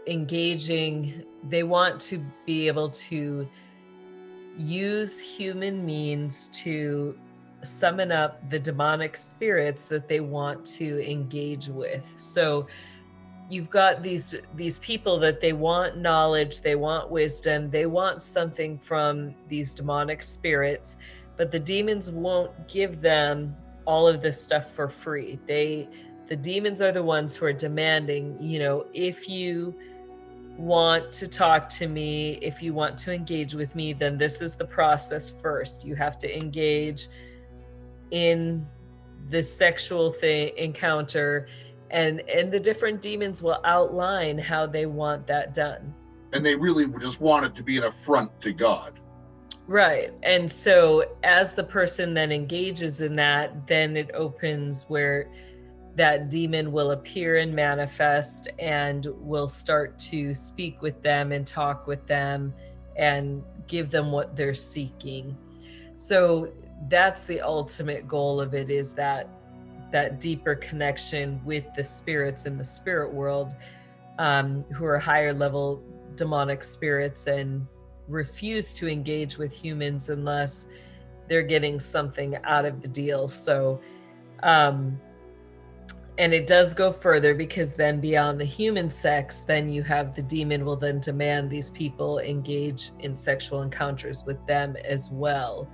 [0.07, 3.47] engaging they want to be able to
[4.57, 7.19] use human means to
[7.65, 12.13] summon up the demonic spirits that they want to engage with.
[12.17, 12.67] So
[13.49, 18.79] you've got these these people that they want knowledge they want wisdom they want something
[18.79, 20.97] from these demonic spirits
[21.37, 25.39] but the demons won't give them all of this stuff for free.
[25.47, 25.89] They
[26.29, 29.75] the demons are the ones who are demanding you know if you
[30.59, 34.55] want to talk to me if you want to engage with me then this is
[34.55, 37.09] the process first you have to engage
[38.11, 38.67] in
[39.29, 41.49] this sexual thing encounter
[41.91, 45.95] and and the different demons will outline how they want that done
[46.33, 48.99] And they really just want it to be an affront to God.
[49.67, 50.13] Right.
[50.23, 55.31] And so as the person then engages in that, then it opens where
[55.95, 61.87] that demon will appear and manifest and will start to speak with them and talk
[61.87, 62.55] with them
[62.97, 65.37] and give them what they're seeking.
[65.97, 66.53] So
[66.89, 69.29] that's the ultimate goal of it is that
[69.91, 73.55] that deeper connection with the spirits in the spirit world
[74.19, 75.83] um, who are higher level
[76.17, 77.67] demonic spirits and
[78.09, 80.67] refuse to engage with humans unless
[81.29, 83.29] they're getting something out of the deal.
[83.29, 83.81] So,
[84.43, 85.01] um,
[86.19, 90.23] and it does go further because then beyond the human sex, then you have the
[90.23, 95.71] demon will then demand these people engage in sexual encounters with them as well.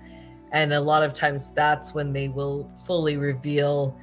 [0.53, 3.99] And a lot of times that's when they will fully reveal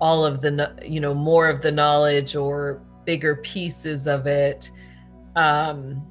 [0.00, 4.70] all of the, you know, more of the knowledge or bigger pieces of it.
[5.36, 6.02] Um,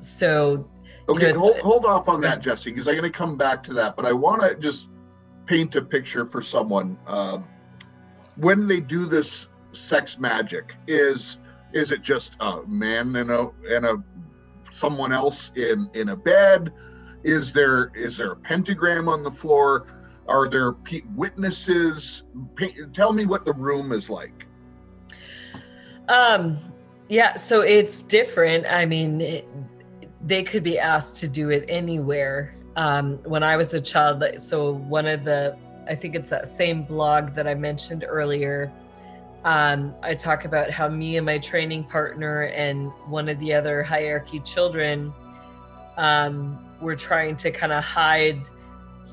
[0.00, 0.68] so
[1.08, 3.72] Okay, it's- hold, hold off on that, Jesse, because I'm going to come back to
[3.74, 3.96] that.
[3.96, 4.88] But I want to just
[5.46, 6.96] paint a picture for someone.
[7.06, 7.44] Um,
[8.36, 11.38] when they do this sex magic, is
[11.72, 14.02] is it just a man and a and a
[14.70, 16.72] someone else in in a bed?
[17.22, 19.86] Is there is there a pentagram on the floor?
[20.28, 22.24] Are there pe- witnesses?
[22.56, 24.46] Paint, tell me what the room is like.
[26.08, 26.58] Um,
[27.08, 28.66] yeah, so it's different.
[28.66, 29.48] I mean, it,
[30.24, 32.56] they could be asked to do it anywhere.
[32.76, 35.56] Um, when I was a child, so one of the
[35.88, 38.72] I think it's that same blog that I mentioned earlier.
[39.44, 43.82] Um, I talk about how me and my training partner and one of the other
[43.82, 45.12] hierarchy children
[45.96, 48.42] um, were trying to kind of hide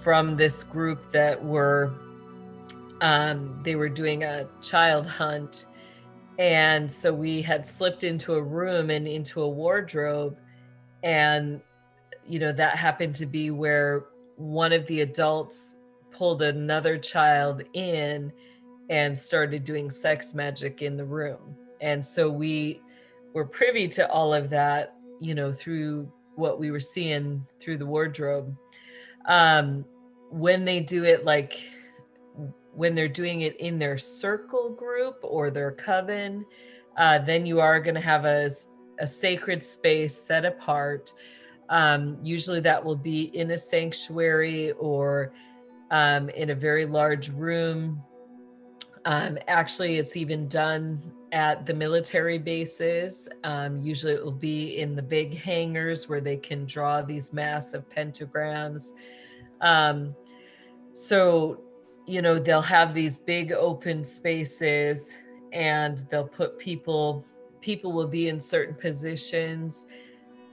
[0.03, 1.93] from this group that were
[3.01, 5.65] um, they were doing a child hunt
[6.37, 10.37] and so we had slipped into a room and into a wardrobe
[11.03, 11.61] and
[12.25, 14.05] you know that happened to be where
[14.35, 15.75] one of the adults
[16.19, 18.29] pulled another child in
[18.89, 21.55] and started doing sex magic in the room.
[21.79, 22.81] And so we
[23.33, 27.85] were privy to all of that you know through what we were seeing through the
[27.85, 28.53] wardrobe.
[29.27, 29.85] Um
[30.29, 31.57] when they do it like
[32.73, 36.45] when they're doing it in their circle group or their coven
[36.97, 38.51] uh, then you are going to have a,
[38.99, 41.13] a sacred space set apart.
[41.69, 45.31] Um, usually that will be in a sanctuary or
[45.91, 48.01] um, in a very large room.
[49.05, 53.29] Um, actually it's even done at the military bases.
[53.43, 57.87] Um, usually it will be in the big hangars where they can draw these massive
[57.89, 58.89] pentagrams.
[59.61, 60.15] Um,
[60.93, 61.61] so,
[62.07, 65.17] you know, they'll have these big open spaces
[65.53, 67.25] and they'll put people,
[67.61, 69.85] people will be in certain positions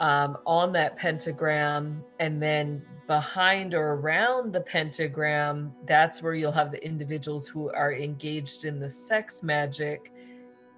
[0.00, 2.02] um, on that pentagram.
[2.20, 7.92] And then behind or around the pentagram, that's where you'll have the individuals who are
[7.92, 10.12] engaged in the sex magic,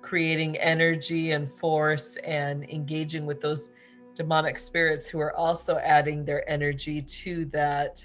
[0.02, 3.74] creating energy and force and engaging with those
[4.14, 8.04] demonic spirits who are also adding their energy to that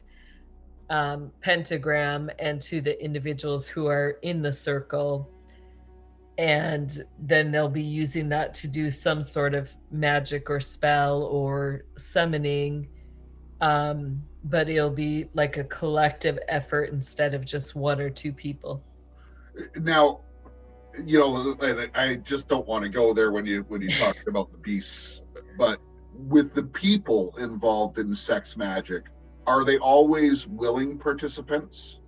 [0.90, 5.30] um, pentagram and to the individuals who are in the circle.
[6.38, 11.86] And then they'll be using that to do some sort of magic or spell or
[11.98, 12.88] summoning.
[13.62, 18.84] Um, but it'll be like a collective effort instead of just one or two people.
[19.76, 20.22] Now,
[21.06, 21.56] you know,
[21.96, 25.22] I just don't want to go there when you when you talk about the piece,
[25.58, 25.80] but
[26.14, 29.08] with the people involved in sex magic,
[29.48, 32.00] are they always willing participants?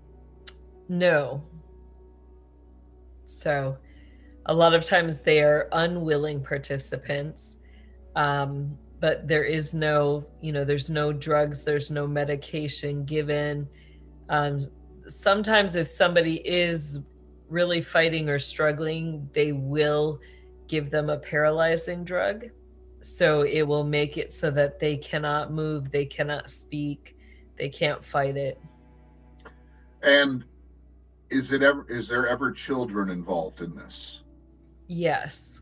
[0.87, 1.43] No.
[3.25, 3.77] So,
[4.45, 7.59] a lot of times they are unwilling participants.
[8.15, 13.67] Um, but there is no, you know, there's no drugs, there's no medication given.
[14.29, 14.59] Um,
[15.07, 17.05] sometimes, if somebody is
[17.49, 20.19] really fighting or struggling, they will
[20.67, 22.45] give them a paralyzing drug.
[23.01, 27.15] So it will make it so that they cannot move, they cannot speak,
[27.57, 28.59] they can't fight it.
[30.01, 30.43] And
[31.29, 34.21] is it ever is there ever children involved in this?
[34.87, 35.61] Yes.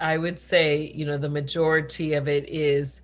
[0.00, 3.02] I would say, you know, the majority of it is,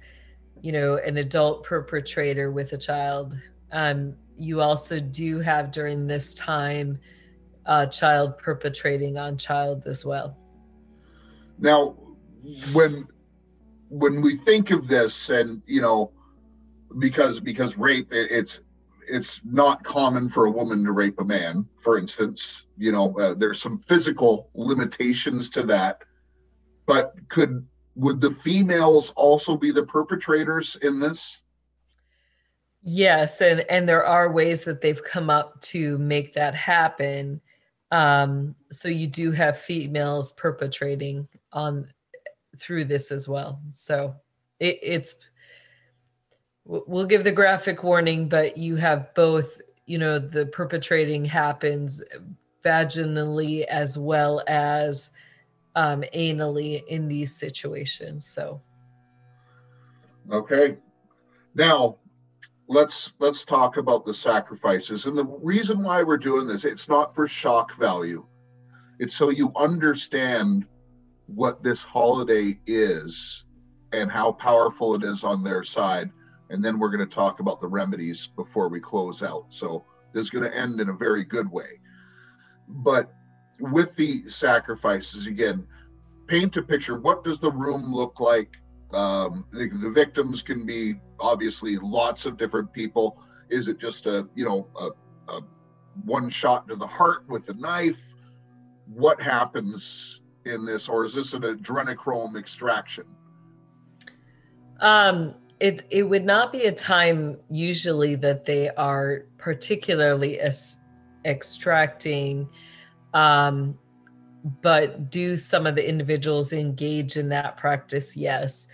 [0.63, 3.37] you know, an adult perpetrator with a child.
[3.73, 6.99] Um, you also do have during this time
[7.67, 10.37] a child perpetrating on child as well.
[11.59, 11.97] Now,
[12.73, 13.07] when
[13.89, 16.11] when we think of this, and you know,
[16.99, 18.61] because because rape it, it's
[19.09, 22.67] it's not common for a woman to rape a man for instance.
[22.77, 26.03] You know uh, there's some physical limitations to that.
[26.87, 31.43] But could would the females also be the perpetrators in this?
[32.83, 37.41] Yes and and there are ways that they've come up to make that happen.
[37.91, 41.87] Um so you do have females perpetrating on
[42.59, 43.61] through this as well.
[43.73, 44.15] So
[44.61, 45.17] it, it's
[46.65, 52.03] we'll give the graphic warning, but you have both, you know, the perpetrating happens
[52.65, 55.11] vaginally as well as
[55.77, 58.27] um, anally in these situations.
[58.27, 58.63] So,
[60.31, 60.77] okay.
[61.55, 61.99] Now,
[62.67, 67.15] let's let's talk about the sacrifices and the reason why we're doing this it's not
[67.15, 68.25] for shock value
[68.99, 70.65] it's so you understand
[71.27, 73.45] what this holiday is
[73.93, 76.11] and how powerful it is on their side
[76.51, 79.47] and then we're going to talk about the remedies before we close out.
[79.49, 81.81] So this is going to end in a very good way.
[82.69, 83.13] But
[83.61, 85.67] with the sacrifices, again,
[86.27, 86.99] paint a picture.
[86.99, 88.57] What does the room look like?
[88.93, 93.19] Um, the, the victims can be obviously lots of different people.
[93.51, 95.41] Is it just a you know a, a
[96.05, 98.15] one shot to the heart with a knife?
[98.87, 103.05] What happens in this, or is this an adrenochrome extraction?
[104.81, 110.83] Um, it it would not be a time usually that they are particularly es-
[111.25, 112.49] extracting
[113.15, 113.79] um,
[114.61, 118.15] but do some of the individuals engage in that practice?
[118.17, 118.69] Yes.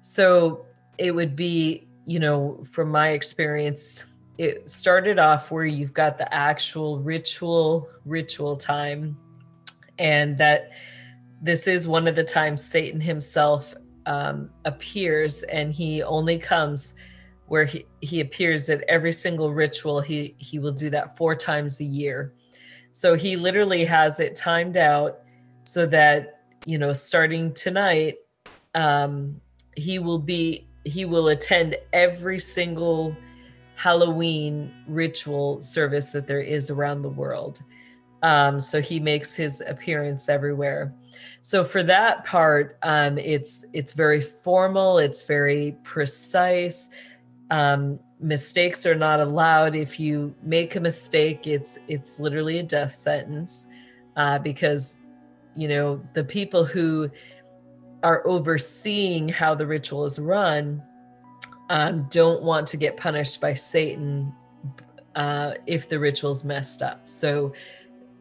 [0.00, 0.64] So
[0.96, 4.04] it would be you know from my experience
[4.38, 9.16] it started off where you've got the actual ritual ritual time
[9.98, 10.70] and that
[11.42, 13.74] this is one of the times satan himself
[14.06, 16.94] um, appears and he only comes
[17.46, 21.80] where he, he appears at every single ritual he he will do that four times
[21.80, 22.32] a year
[22.92, 25.20] so he literally has it timed out
[25.64, 28.16] so that you know starting tonight
[28.74, 29.40] um,
[29.76, 33.16] he will be he will attend every single
[33.74, 37.60] Halloween ritual service that there is around the world.
[38.22, 40.94] Um, so he makes his appearance everywhere.
[41.46, 44.98] So for that part, um, it's it's very formal.
[44.98, 46.88] It's very precise.
[47.52, 49.76] Um, mistakes are not allowed.
[49.76, 53.68] If you make a mistake, it's it's literally a death sentence
[54.16, 55.06] uh, because
[55.54, 57.08] you know the people who
[58.02, 60.82] are overseeing how the ritual is run
[61.70, 64.34] um, don't want to get punished by Satan
[65.14, 67.08] uh, if the ritual's messed up.
[67.08, 67.52] So,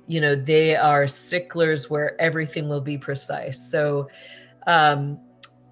[0.08, 3.60] you know, they are sticklers where everything will be precise.
[3.60, 4.10] So,
[4.68, 5.20] um,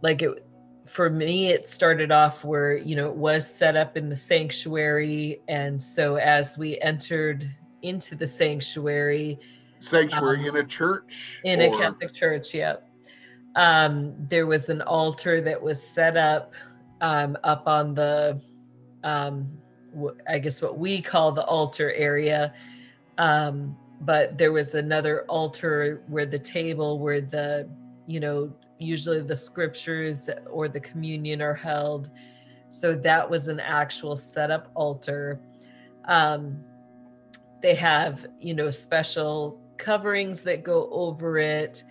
[0.02, 0.46] like it,
[0.86, 5.42] for me, it started off where, you know, it was set up in the sanctuary.
[5.48, 7.50] And so as we entered
[7.82, 9.40] into the sanctuary,
[9.80, 11.42] Sanctuary Um, in a church?
[11.44, 12.78] in a Catholic church, yeah.
[13.56, 16.54] Um, there was an altar that was set up
[17.02, 18.42] um, up on the,
[19.04, 19.52] um,
[20.28, 22.54] I guess what we call the altar area.
[23.18, 23.76] Um,
[24.06, 27.70] but there was another altar where the table, where the,
[28.06, 32.10] you know, usually the scriptures or the communion are held.
[32.70, 35.40] So that was an actual setup altar.
[36.06, 36.64] Um,
[37.62, 41.84] they have, you know, special coverings that go over it.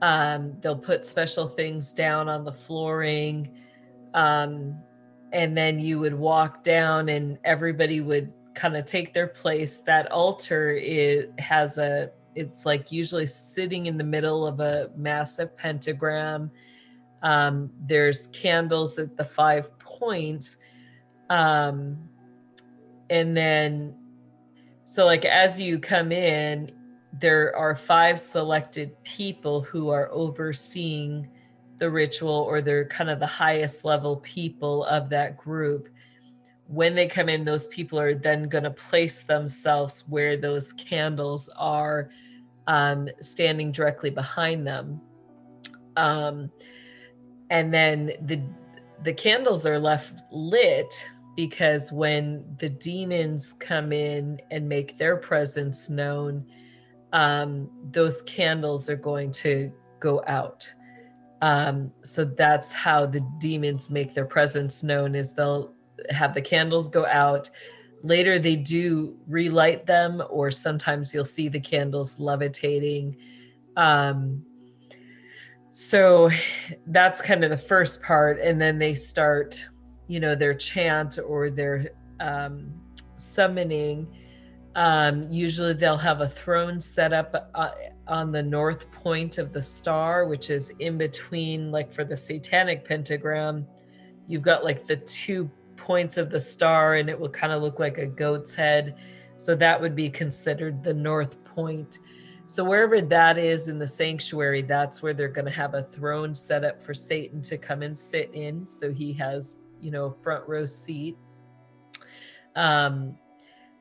[0.00, 3.54] Um, they'll put special things down on the flooring.
[4.14, 4.78] Um,
[5.32, 9.80] and then you would walk down and everybody would kind of take their place.
[9.80, 15.56] That altar it has a it's like usually sitting in the middle of a massive
[15.56, 16.50] pentagram.
[17.22, 20.56] Um, there's candles at the five points.
[21.28, 22.08] Um,
[23.10, 23.94] and then
[24.84, 26.72] so like as you come in,
[27.20, 31.28] there are five selected people who are overseeing
[31.78, 35.88] the ritual or they're kind of the highest level people of that group
[36.66, 41.48] when they come in those people are then going to place themselves where those candles
[41.58, 42.10] are
[42.66, 45.00] um, standing directly behind them.
[45.96, 46.50] Um,
[47.50, 48.42] and then the
[49.02, 51.06] the candles are left lit
[51.36, 56.46] because when the demons come in and make their presence known
[57.12, 60.72] um, those candles are going to go out.
[61.42, 65.74] Um, so that's how the demons make their presence known is they'll
[66.10, 67.50] have the candles go out.
[68.02, 73.16] Later they do relight them or sometimes you'll see the candles levitating.
[73.76, 74.44] Um,
[75.70, 76.30] so
[76.88, 79.68] that's kind of the first part and then they start
[80.08, 81.90] you know their chant or their
[82.20, 82.72] um,
[83.16, 84.06] summoning.
[84.74, 87.70] Um, usually they'll have a throne set up uh,
[88.06, 92.84] on the north point of the star which is in between like for the satanic
[92.84, 93.66] pentagram
[94.28, 95.50] you've got like the two
[95.82, 98.96] points of the star and it will kind of look like a goat's head.
[99.36, 101.98] So that would be considered the north point.
[102.46, 106.34] So wherever that is in the sanctuary that's where they're going to have a throne
[106.34, 108.66] set up for satan to come and sit in.
[108.66, 111.16] So he has you know a front row seat.
[112.54, 113.16] Um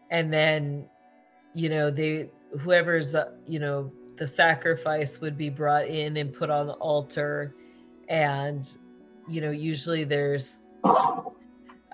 [0.09, 0.89] and then
[1.53, 2.29] you know they
[2.59, 7.55] whoever's uh, you know the sacrifice would be brought in and put on the altar.
[8.09, 8.67] And
[9.27, 10.63] you know usually there's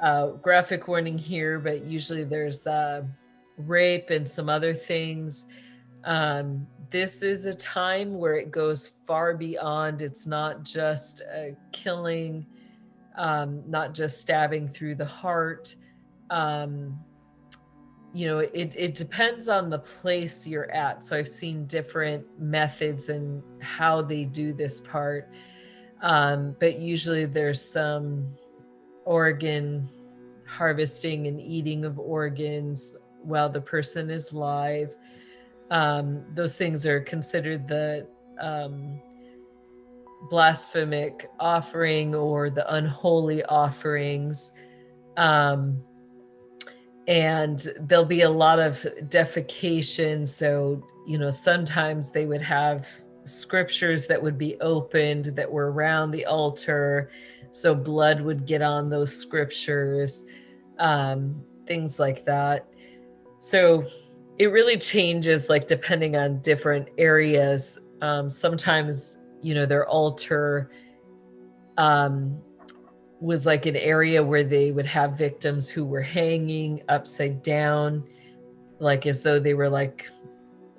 [0.02, 3.04] uh, graphic warning here but usually there's uh,
[3.58, 5.48] rape and some other things.
[6.04, 10.02] Um, this is a time where it goes far beyond.
[10.02, 12.45] It's not just a killing
[13.18, 15.76] um, not just stabbing through the heart.
[16.30, 17.00] Um,
[18.14, 21.04] you know it, it depends on the place you're at.
[21.04, 25.30] So i've seen different methods and how they do this part.
[26.02, 28.30] Um, but usually there's some
[29.08, 29.88] organ
[30.45, 34.93] harvesting and eating of organs while the person is live.
[35.72, 38.05] Um, those things are considered the
[38.39, 38.99] um,
[40.30, 44.51] blasphemic offering or the unholy offerings.
[45.16, 45.82] Um,
[47.08, 48.74] and there'll be a lot of
[49.10, 50.28] defecation.
[50.28, 52.86] So you know sometimes they would have
[53.24, 57.10] scriptures that would be opened that were around the altar
[57.52, 60.26] so blood would get on those scriptures
[60.80, 62.68] um, things like that.
[63.39, 63.86] So
[64.38, 67.80] it really changes like depending on different areas.
[68.02, 70.70] Um, sometimes, you know, their altar
[71.78, 72.39] um,
[73.20, 78.04] was like an area where they would have victims who were hanging upside down,
[78.80, 80.08] like as though they were like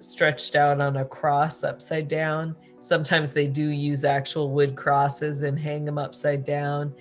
[0.01, 2.55] stretched out on a cross upside down.
[2.81, 6.95] Sometimes they do use actual wood crosses and hang them upside down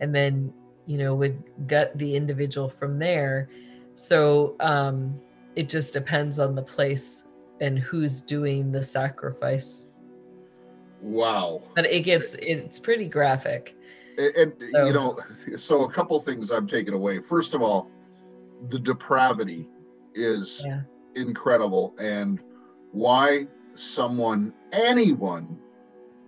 [0.00, 0.52] and then,
[0.86, 3.48] you know, would gut the individual from there.
[3.94, 5.18] So um,
[5.56, 7.24] it just depends on the place
[7.60, 9.92] and who's doing the sacrifice.
[11.00, 11.62] Wow.
[11.74, 13.74] But it gets, it's pretty graphic.
[14.18, 15.18] And, and So- you know,
[15.56, 17.20] so a couple things I'm taking away.
[17.20, 17.90] First of all,
[18.70, 19.68] the depravity
[20.14, 20.80] is Yeah.
[21.14, 22.40] incredible, and
[22.92, 25.58] why someone, anyone,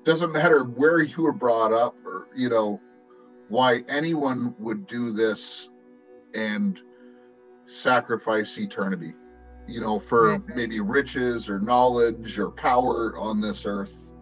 [0.05, 2.81] doesn't matter where you were brought up, or you know,
[3.49, 5.69] why anyone would do this
[6.35, 6.81] and
[7.67, 9.15] sacrifice eternity,
[9.67, 14.13] you know, for maybe riches or knowledge or power on this earth.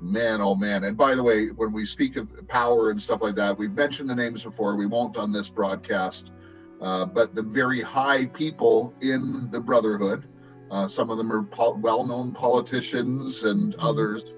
[0.00, 0.84] Man, oh man.
[0.84, 4.08] And by the way, when we speak of power and stuff like that, we've mentioned
[4.08, 4.76] the names before.
[4.76, 6.32] We won't on this broadcast.
[6.80, 10.28] Uh, but the very high people in the Brotherhood,
[10.70, 14.34] uh, some of them are pol- well known politicians and others.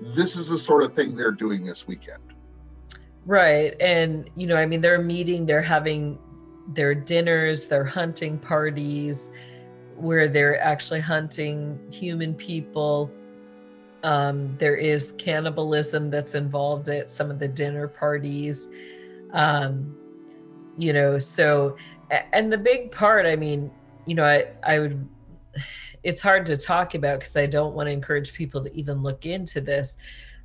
[0.00, 2.22] This is the sort of thing they're doing this weekend.
[3.24, 3.80] Right.
[3.80, 6.18] And, you know, I mean, they're meeting, they're having
[6.74, 9.30] their dinners, their hunting parties,
[9.96, 13.10] where they're actually hunting human people.
[14.02, 18.68] Um, there is cannibalism that's involved at some of the dinner parties.
[19.32, 19.96] Um,
[20.76, 21.76] you know, so,
[22.32, 23.70] and the big part, I mean,
[24.04, 25.08] you know, I, I would,
[26.02, 29.26] it's hard to talk about because I don't want to encourage people to even look
[29.26, 29.98] into this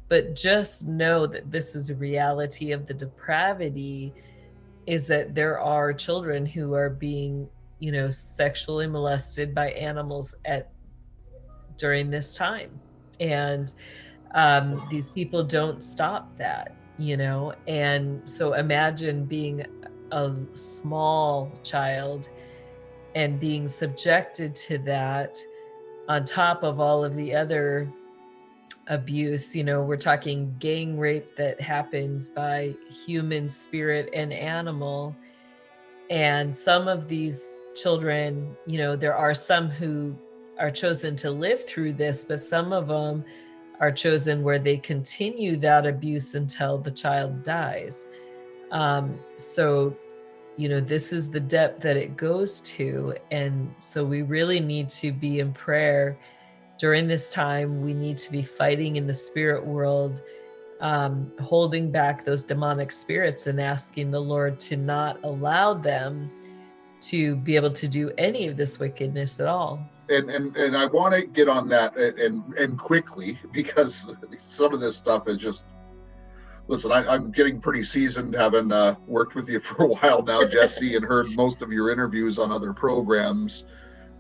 [0.10, 4.14] but just know that this is a reality of the depravity
[4.86, 7.50] is that there are children who are being
[7.80, 10.72] you know sexually molested by animals at
[11.78, 12.72] during this time.
[13.20, 13.72] And
[14.34, 17.54] um, these people don't stop that you know?
[17.68, 19.66] And so imagine being
[20.12, 22.30] a small child
[23.18, 25.40] and being subjected to that
[26.08, 27.92] on top of all of the other
[28.90, 35.16] abuse you know we're talking gang rape that happens by human spirit and animal.
[36.12, 40.16] And some of these children you know there are some who
[40.60, 43.26] are chosen to live through this but some of them
[43.80, 48.10] are chosen where they continue that abuse until the child dies.
[48.72, 49.98] Um, so
[50.58, 54.90] you know this is the depth that it goes to and so we really need
[54.90, 56.18] to be in prayer
[56.80, 60.22] during this time we need to be fighting in the spirit world
[60.80, 66.30] um, holding back those demonic spirits and asking the lord to not allow them
[67.00, 69.80] to be able to do any of this wickedness at all
[70.10, 74.74] and and and I want to get on that and, and and quickly because some
[74.74, 75.66] of this stuff is just.
[76.68, 80.46] Listen, I, I'm getting pretty seasoned, having uh, worked with you for a while now,
[80.46, 83.66] Jesse, and heard most of your interviews on other programs.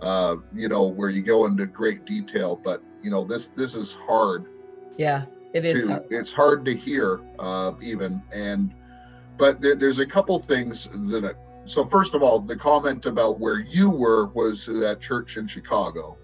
[0.01, 3.93] Uh, you know where you go into great detail, but you know this this is
[3.93, 4.45] hard
[4.97, 5.23] yeah
[5.53, 6.05] it is to hard.
[6.09, 8.73] it's hard to hear uh, even and
[9.37, 11.31] but there, there's a couple things that I,
[11.65, 16.17] so first of all the comment about where you were was that church in chicago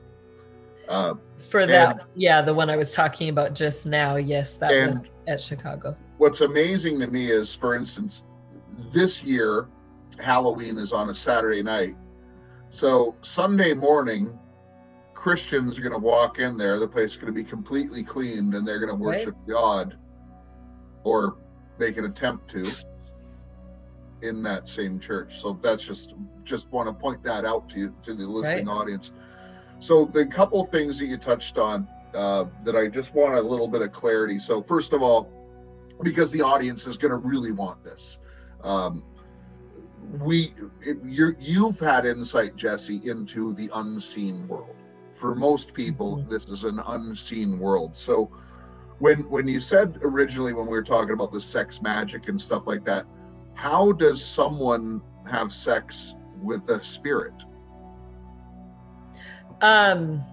[0.90, 5.10] uh, for that yeah the one i was talking about just now yes that and
[5.28, 8.24] at chicago what's amazing to me is for instance
[8.94, 9.68] this year
[10.20, 11.98] halloween is on a saturday night.
[12.70, 14.40] So sunday morning
[15.14, 16.80] christians are going to walk in there.
[16.80, 19.18] The place is going to be completely cleaned and they're going to Right.
[19.18, 19.98] worship god
[21.04, 21.36] or
[21.78, 22.72] make an attempt to
[24.22, 25.42] in that same church.
[25.42, 26.14] So that's just
[26.46, 29.12] just want to point that out to you to the listening audience.
[29.82, 33.68] So the couple things that you touched on uh, that i just want a little
[33.68, 34.40] bit of clarity.
[34.40, 35.43] So first of all
[36.04, 38.18] because the audience is going to really want this.
[38.64, 39.04] Um,
[40.22, 40.54] we
[41.04, 44.76] you're, you've had insight jesse into the unseen world.
[45.14, 46.30] For most people Mhm.
[46.30, 47.98] this is an unseen world.
[47.98, 48.32] So
[49.00, 52.68] when when you said originally when we were talking about the sex magic and stuff
[52.68, 53.06] like that
[53.54, 57.34] how does someone have sex with a spirit?
[59.62, 60.24] Um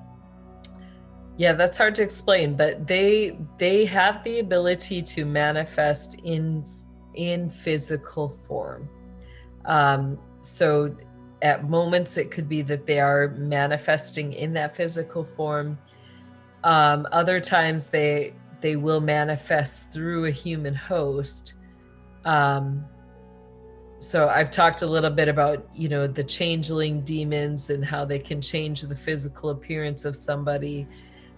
[1.41, 6.63] yeah that's hard to explain but they they have the ability to manifest in
[7.15, 8.87] in physical form.
[9.65, 10.95] Um so
[11.41, 15.79] at moments it could be that they are manifesting in that physical form.
[16.63, 21.55] Um other times they they will manifest through a human host.
[22.27, 22.85] Um
[23.99, 28.19] so I've talked a little bit about, you know, the changeling demons and how they
[28.19, 30.87] can change the physical appearance of somebody.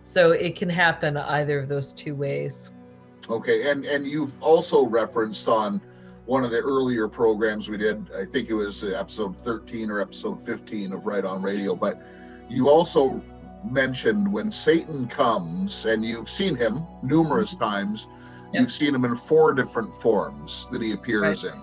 [0.02, 2.70] So it can happen either of those two ways.
[3.28, 5.80] Okay, and and you've also referenced on
[6.26, 8.10] one of the earlier programs we did.
[8.16, 11.74] I think it was episode 13 or episode 15 of Right on Radio.
[11.74, 12.00] But
[12.48, 13.22] you also
[13.68, 17.64] mentioned when Satan comes, and you've seen him numerous mm-hmm.
[17.64, 18.08] times.
[18.52, 18.60] Yep.
[18.60, 21.58] You've seen him in four different forms that he appears in.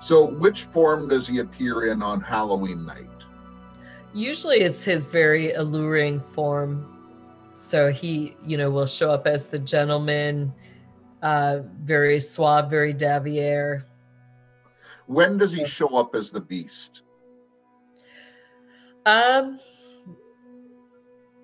[0.00, 3.08] So, which form does he appear in on Halloween night?
[4.14, 6.97] Usually it's his very alluring form.
[7.58, 10.54] So he, you know, will show up as the gentleman,
[11.22, 13.82] uh, very suave, very Davier.
[15.06, 17.02] When does he show up as the beast?
[19.04, 19.58] Um,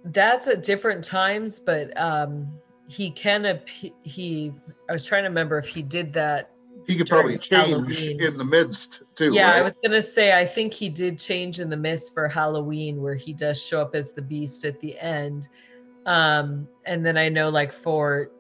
[0.05, 2.47] that's at different times, but um,
[2.87, 4.53] he can ap- he.
[4.89, 6.53] I was trying to remember if he did that.
[6.87, 8.23] He could probably change Halloween.
[8.23, 9.33] in the midst too.
[9.33, 13.03] yeah, I was gonna say I think he did change in the midst for Halloween,
[13.03, 15.49] where he does show up as the beast at the end.
[16.07, 18.31] Um, and then I know like for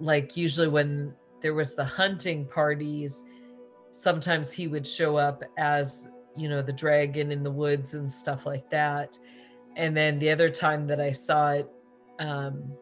[0.00, 3.22] like usually when there was the hunting parties,
[3.90, 8.46] sometimes he would show up as you know the dragon in the woods and stuff
[8.46, 9.18] like that.
[9.76, 11.68] And then the other time that I saw it,
[12.20, 12.72] um,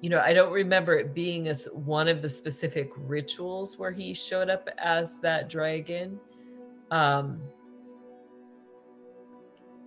[0.00, 4.14] you know, I don't remember it being as one of the specific rituals where he
[4.14, 6.18] showed up as that dragon.
[6.90, 7.40] Um,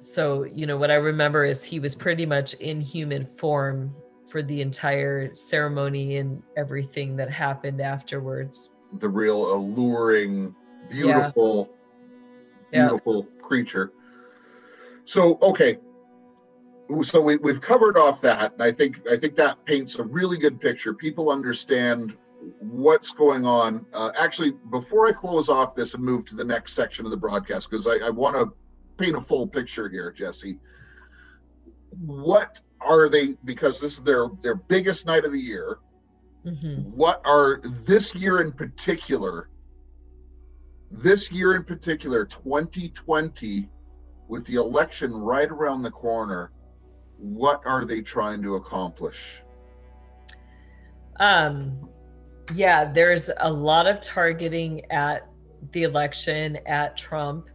[0.01, 3.93] so, you know, what I remember is he was pretty much in human form
[4.27, 8.73] for the entire ceremony and everything that happened afterwards.
[8.99, 10.53] the real alluring,
[10.89, 11.73] beautiful,
[12.73, 12.87] Yeah.
[12.89, 13.93] beautiful creature.
[15.05, 15.77] So okay,
[17.01, 20.37] so we, we've covered off that, and I think I think that paints a really
[20.37, 20.93] good picture.
[20.93, 22.17] People understand
[22.59, 23.85] what's going on.
[23.93, 27.17] Uh, actually, before I close off this and move to the next section of the
[27.17, 28.51] broadcast, because I, I want to
[29.01, 30.57] paint a full picture here, Jesse.
[32.05, 33.35] What are they?
[33.45, 35.79] Because this is their their biggest night of the year
[36.43, 36.85] Mhm.
[36.85, 39.47] what are this year in particular
[40.89, 43.69] this year in particular 2020
[44.27, 46.51] with the election right around the corner
[47.19, 49.43] what are they trying to accomplish
[51.19, 51.87] Um,
[52.55, 55.27] yeah, there's a lot of targeting at
[55.73, 57.49] the election at Trump.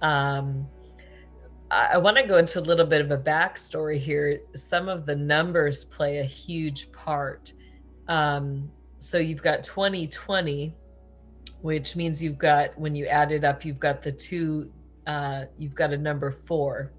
[0.00, 0.66] Um,
[1.72, 4.40] I, want to go into a little bit of a backstory here.
[4.54, 7.52] Some of the numbers play a huge part.
[8.08, 10.74] Um, so you've got 2020,
[11.62, 14.70] which means you've got, when you add it up, you've got the two,
[15.06, 16.92] uh, you've got a number four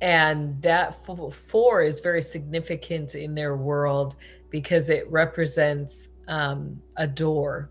[0.00, 4.16] and that four is very significant in their world
[4.50, 7.70] because it represents um, a door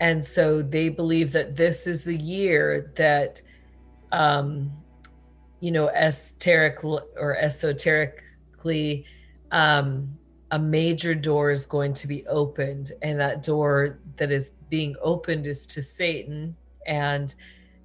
[0.00, 3.42] and so they believe that this is the year that
[4.12, 4.72] um,
[5.60, 9.04] you know esoteric or esoterically
[9.52, 10.16] um,
[10.50, 15.46] a major door is going to be opened and that door that is being opened
[15.46, 16.56] is to satan
[16.86, 17.34] and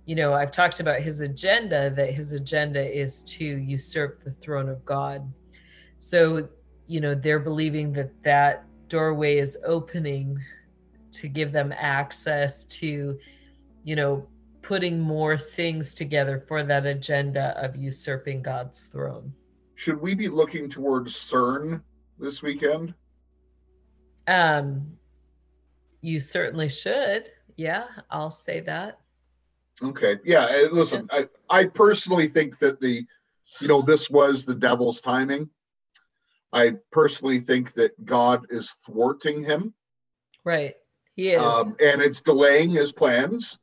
[0.05, 4.69] you know, I've talked about his agenda, that his agenda is to usurp the throne
[4.69, 5.31] of God.
[5.97, 6.47] So,
[6.85, 10.39] you know, they're believing that that doorway is opening
[11.13, 13.17] to give them access to,
[13.83, 14.27] you know,
[14.67, 19.31] putting more things together for that agenda of usurping God's throne.
[19.75, 21.81] should we be looking towards cern
[22.17, 22.93] this weekend
[24.27, 24.97] Um,
[26.01, 27.29] you certainly should.
[27.57, 28.99] Yeah, I'll say that.
[29.83, 33.05] okay yeah uh, listen i i personally think that the
[33.61, 35.49] you know this was the devil's timing
[36.53, 39.73] i personally think that god is thwarting him
[40.45, 40.75] Right.
[41.15, 41.41] He is.
[41.41, 43.57] um, and it's delaying his plans.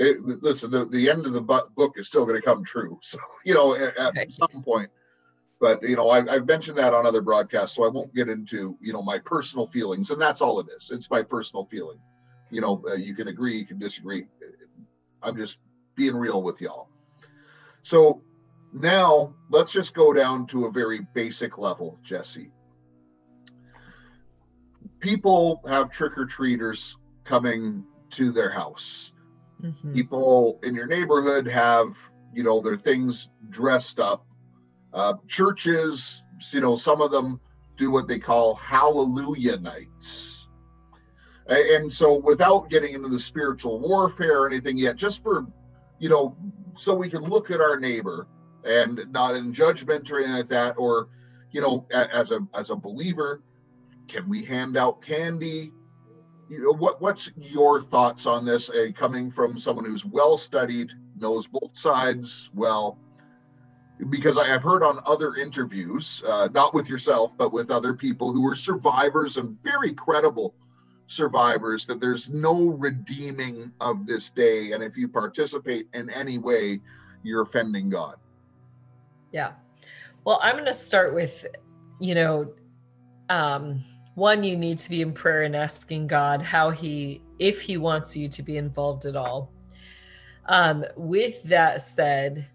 [0.00, 2.98] It, listen, the, the end of the book is still going to come true.
[3.02, 4.90] So, you know, at, at some point.
[5.60, 8.78] But, you know, I, I've mentioned that on other broadcasts, so I won't get into,
[8.80, 10.10] you know, my personal feelings.
[10.10, 10.90] And that's all it is.
[10.90, 11.98] It's my personal feeling.
[12.50, 14.26] You know, uh, you can agree, you can disagree.
[15.22, 15.58] I'm just
[15.96, 16.88] being real with y'all.
[17.82, 18.22] So
[18.72, 22.50] now let's just go down to a very basic level, Jesse
[25.00, 29.12] people have trick or treaters coming to their house.
[29.62, 29.94] Mhm.
[29.94, 31.96] People in your neighborhood have,
[32.32, 34.26] you know, their things dressed up.
[34.92, 37.40] Uh, churches, you know, some of them
[37.76, 40.48] do what they call hallelujah nights.
[41.48, 45.46] And so, without getting into the spiritual warfare or anything yet, just for,
[45.98, 46.36] you know,
[46.74, 48.28] so we can look at our neighbor
[48.64, 51.08] and not in judgment or anything like that, or,
[51.50, 53.42] you know, as a as a believer,
[54.06, 55.72] can we hand out candy
[56.50, 58.70] you know, what what's your thoughts on this?
[58.70, 62.98] Uh, coming from someone who's well studied, knows both sides well,
[64.10, 68.32] because I have heard on other interviews, uh, not with yourself, but with other people
[68.32, 70.54] who were survivors and very credible
[71.06, 76.80] survivors, that there's no redeeming of this day, and if you participate in any way,
[77.22, 78.16] you're offending God.
[79.32, 79.52] Yeah.
[80.24, 81.46] Well, I'm going to start with,
[82.00, 82.52] you know,
[83.28, 83.84] um,
[84.14, 88.16] one, you need to be in prayer and asking God how He, if He wants
[88.16, 89.52] you to be involved at all.
[90.46, 92.46] Um, with that said,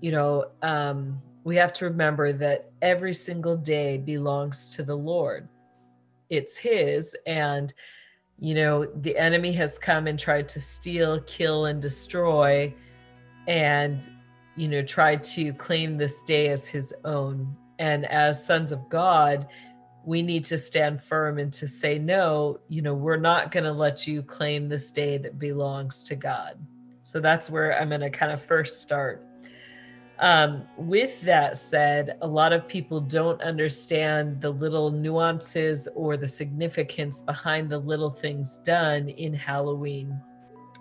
[0.00, 5.48] you know, um, we have to remember that every single day belongs to the Lord.
[6.30, 7.16] It's His.
[7.26, 7.72] And,
[8.38, 12.74] you know, the enemy has come and tried to steal, kill, and destroy,
[13.48, 14.08] and,
[14.56, 17.56] you know, tried to claim this day as His own.
[17.78, 19.48] And as sons of God,
[20.06, 23.72] we need to stand firm and to say, no, you know, we're not going to
[23.72, 26.56] let you claim this day that belongs to God.
[27.02, 29.26] So that's where I'm going to kind of first start.
[30.20, 36.28] Um, with that said, a lot of people don't understand the little nuances or the
[36.28, 40.18] significance behind the little things done in Halloween.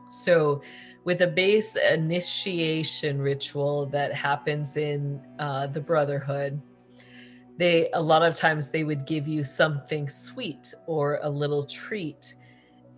[0.10, 0.62] So,
[1.04, 6.62] with a base initiation ritual that happens in uh, the Brotherhood,
[7.58, 12.36] they a lot of times they would give you something sweet or a little treat.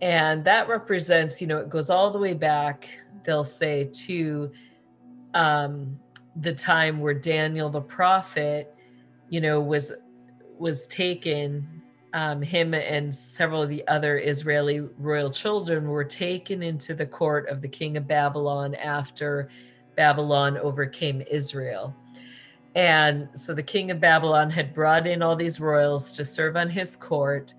[0.00, 2.88] And that represents you know it goes all the way back
[3.24, 4.50] they'll say to
[5.34, 5.98] um,
[6.36, 8.74] the time where daniel the prophet
[9.28, 9.92] you know was
[10.58, 11.82] was taken
[12.14, 17.48] um, him and several of the other israeli royal children were taken into the court
[17.48, 19.48] of the king of babylon after
[19.96, 21.94] babylon overcame israel
[22.74, 26.68] and so the king of Babylon had brought in all these royals to serve on
[26.68, 27.54] his court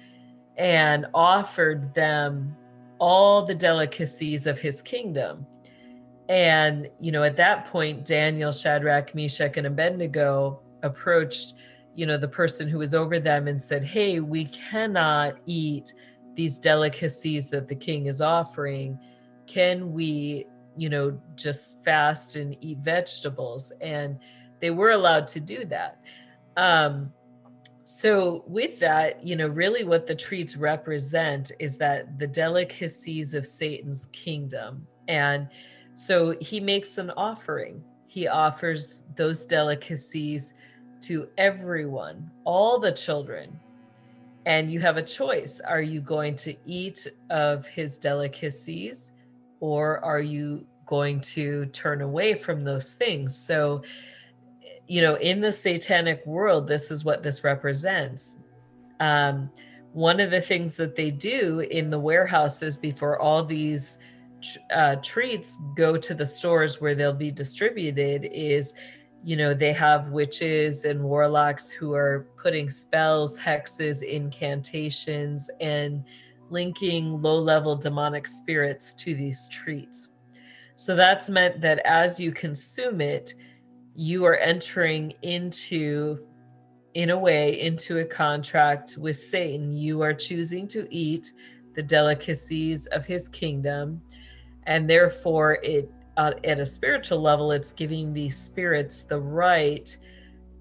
[0.57, 2.55] and offered them
[2.99, 5.45] all the delicacies of his kingdom.
[6.27, 11.53] And, you know, at that point, Daniel, Shadrach, Meshach, and Abednego approached,
[11.95, 15.93] you know, the person who was over them and said, Hey, we cannot eat
[16.35, 18.99] these delicacies that the king is offering.
[19.47, 20.45] Can we,
[20.77, 23.71] you know, just fast and eat vegetables?
[23.81, 24.19] And
[24.59, 25.99] they were allowed to do that.
[26.57, 27.11] Um,
[27.83, 33.47] so, with that, you know, really what the treats represent is that the delicacies of
[33.47, 34.85] Satan's kingdom.
[35.07, 35.47] And
[35.95, 40.53] so he makes an offering, he offers those delicacies
[41.01, 43.59] to everyone, all the children.
[44.45, 45.59] And you have a choice.
[45.59, 49.13] Are you going to eat of his delicacies
[49.59, 53.35] or are you going to turn away from those things?
[53.35, 53.81] So,
[54.89, 58.37] you know, in the satanic world, this is what this represents.
[58.99, 59.51] Um,
[59.93, 63.99] one of the things that they do in the warehouses before all these
[64.73, 68.73] uh, treats go to the stores where they'll be distributed is,
[69.23, 76.03] you know, they have witches and warlocks who are putting spells, hexes, incantations, and
[76.49, 80.09] linking low level demonic spirits to these treats.
[80.75, 83.35] So that's meant that as you consume it,
[83.95, 86.19] you are entering into
[86.95, 89.71] in a way into a contract with Satan.
[89.71, 91.31] You are choosing to eat
[91.75, 94.01] the delicacies of his kingdom
[94.63, 99.95] and therefore it uh, at a spiritual level it's giving these spirits the right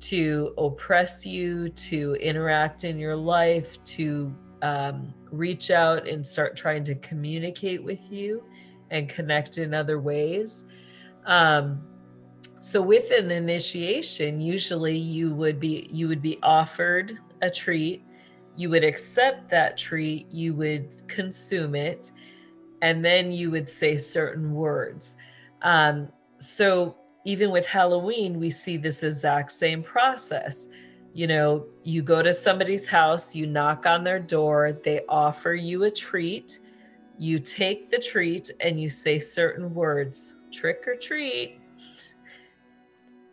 [0.01, 6.85] to oppress you to interact in your life to um, reach out and start trying
[6.85, 8.45] to communicate with you
[8.91, 10.67] and connect in other ways
[11.27, 11.83] um,
[12.61, 18.03] so with an initiation usually you would be you would be offered a treat
[18.59, 22.11] you would accept that treat you would consume it
[22.83, 25.17] and then you would say certain words.
[25.63, 30.69] Um, so even with halloween we see this exact same process.
[31.15, 35.85] You know you go to somebody's house you knock on their door they offer you
[35.85, 36.61] a treat
[37.19, 41.58] you take the treat and you say certain words trick or treat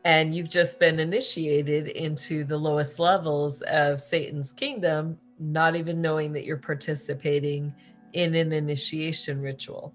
[0.05, 6.31] and you've just been initiated into the lowest levels of Satan's kingdom, not even knowing
[6.33, 7.73] that you're participating
[8.13, 9.93] in an initiation ritual.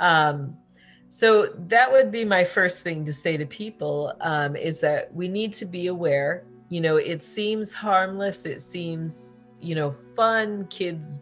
[0.00, 0.56] Um,
[1.08, 5.28] so that would be my first thing to say to people um, is that we
[5.28, 6.44] need to be aware.
[6.68, 10.66] You know, it seems harmless, it seems, you know, fun.
[10.66, 11.20] Kids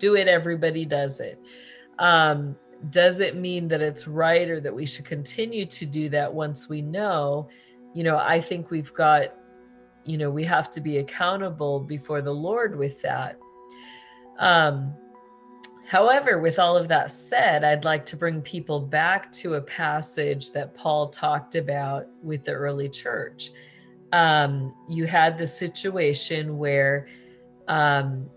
[0.00, 1.40] do it, everybody does it.
[2.00, 2.56] Um,
[2.88, 6.68] does it mean that it's right or that we should continue to do that once
[6.68, 7.46] we know
[7.92, 9.34] you know i think we've got
[10.04, 13.38] you know we have to be accountable before the lord with that
[14.38, 14.94] um
[15.90, 20.52] However, with all of that said, I'd like to bring people back to a passage
[20.52, 23.50] that Paul talked about with the early church.
[24.12, 27.08] Um, you had the situation where,
[27.66, 28.30] um,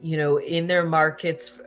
[0.00, 1.60] you know, in their markets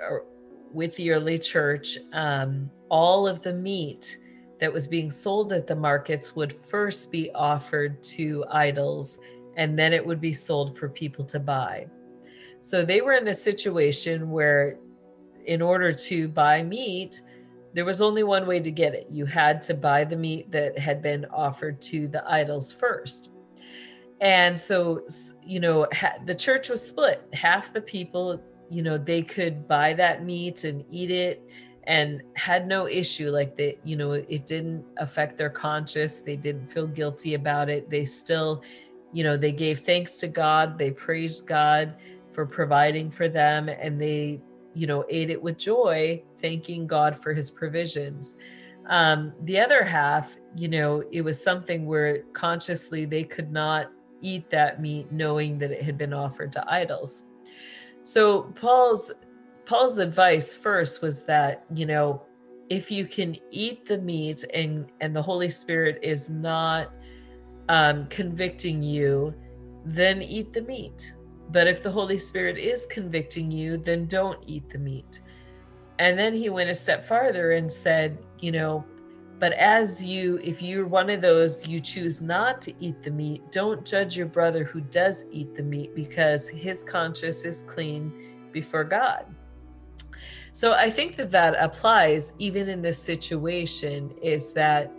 [0.72, 4.18] with the early church, um, all of the meat
[4.60, 9.20] that was being sold at the markets would first be offered to idols
[9.56, 11.86] and then it would be sold for people to buy.
[12.62, 14.78] So they were in a situation where,
[15.46, 17.22] in order to buy meat,
[17.74, 19.08] there was only one way to get it.
[19.10, 23.36] You had to buy the meat that had been offered to the idols first.
[24.22, 25.06] And so,
[25.42, 25.88] you know,
[26.26, 27.24] the church was split.
[27.34, 31.44] Half the people, you know, they could buy that meat and eat it
[31.90, 36.68] and had no issue like they you know it didn't affect their conscience they didn't
[36.68, 37.90] feel guilty about it.
[37.90, 38.62] They still
[39.12, 41.96] you know they gave thanks to god they praised god
[42.32, 44.40] for providing for them and they
[44.76, 48.36] you know ate it with joy thanking god for his provisions.
[48.88, 53.92] Um, the other half you know it was something where consciously they could not
[54.22, 57.29] eat that meat knowing that it had been offered to idols
[58.04, 59.12] so paul's
[59.70, 62.24] Paul's advice first was that, you know,
[62.70, 66.92] if you can eat the meat and and the Holy Spirit is not
[67.70, 69.32] um, convicting you,
[69.86, 71.14] then eat the meat.
[71.52, 75.22] But if the Holy Spirit is convicting you, then don't eat the meat.
[76.00, 78.84] And then he went a step farther and said, you know,
[79.40, 83.52] but as you, if you're one of those, you choose not to eat the meat,
[83.52, 88.12] don't judge your brother who does eat the meat because his conscience is clean
[88.52, 89.26] before God.
[90.52, 94.92] So I think that that applies even in this situation is that,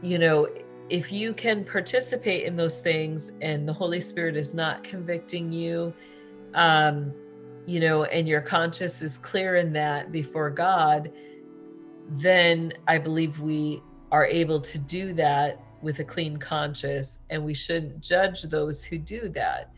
[0.00, 0.48] you know,
[0.88, 5.92] if you can participate in those things and the Holy Spirit is not convicting you,
[6.54, 7.12] um,
[7.66, 11.12] you know, and your conscience is clear in that before God,
[12.10, 17.54] then I believe we are able to do that with a clean conscience and we
[17.54, 19.72] shouldn't judge those who do that.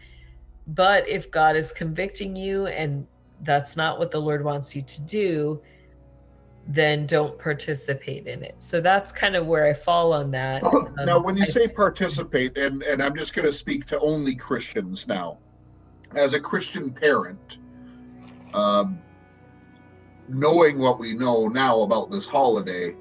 [0.67, 3.07] But if God is convicting you and
[3.43, 5.63] that's not what the Lord wants you to do,
[6.67, 8.55] then don't participate in it.
[8.59, 10.63] So that's kind of where I fall on that.
[10.63, 13.99] Um, now, when you I, say participate, and, and I'm just going to speak to
[14.01, 15.39] only Christians now,
[16.15, 17.59] as a Christian parent,
[18.55, 19.01] um,
[20.33, 22.97] knowing what we know now about this holiday,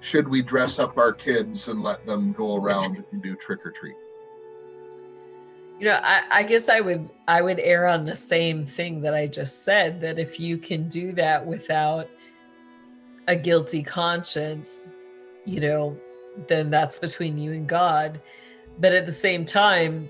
[0.00, 3.70] should we dress up our kids and let them go around and do trick or
[3.70, 3.96] treat?
[5.78, 9.14] you know I, I, guess i would i would err on the same thing that
[9.14, 12.08] i just said that if you can do that without
[13.26, 14.90] a guilty conscience
[15.44, 15.98] you know
[16.48, 18.20] then that's between you and god.
[18.78, 20.08] But at the same time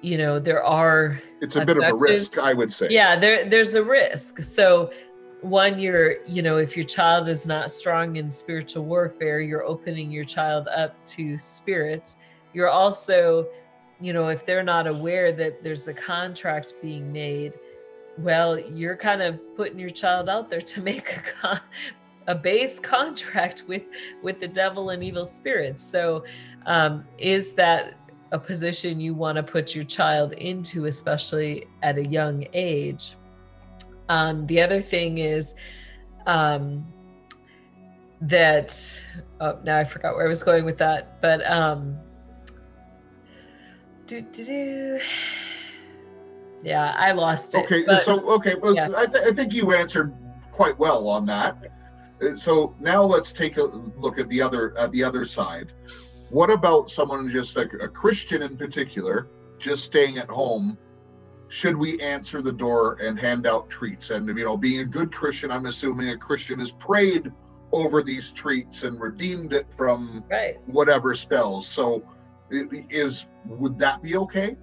[0.00, 2.88] you know there are it's a bit of a risk i would say.
[2.90, 4.42] Yeah there there's a risk.
[4.42, 4.92] So
[5.42, 10.10] one you're you know if your child is not strong in spiritual warfare you're opening
[10.10, 12.18] your child up to spirits
[12.52, 13.46] you're also
[14.02, 17.54] you know, if they're not aware that there's a contract being made,
[18.18, 21.60] well, you're kind of putting your child out there to make a con-
[22.28, 23.84] a base contract with
[24.22, 25.84] with the devil and evil spirits.
[25.84, 26.24] So,
[26.66, 27.94] um, is that
[28.32, 33.16] a position you want to put your child into, especially at a young age?
[34.08, 35.54] Um, the other thing is
[36.26, 36.86] um,
[38.20, 39.02] that
[39.40, 41.96] oh, now I forgot where I was going with that, but um,
[44.06, 45.00] do, do, do.
[46.64, 47.64] Yeah, I lost it.
[47.64, 48.88] Okay, but, so okay, well, yeah.
[48.96, 50.14] I, th- I think you answered
[50.52, 51.58] quite well on that.
[52.22, 55.72] Uh, so now let's take a look at the other at the other side.
[56.30, 59.26] What about someone just a, a Christian in particular,
[59.58, 60.78] just staying at home?
[61.52, 64.08] Should we answer the door and hand out treats?
[64.08, 67.30] And you know, being a good Christian, I'm assuming a Christian has prayed
[67.72, 70.56] over these treats and redeemed it from right.
[70.64, 71.66] whatever spells.
[71.66, 72.02] So
[72.50, 74.56] is would that be okay?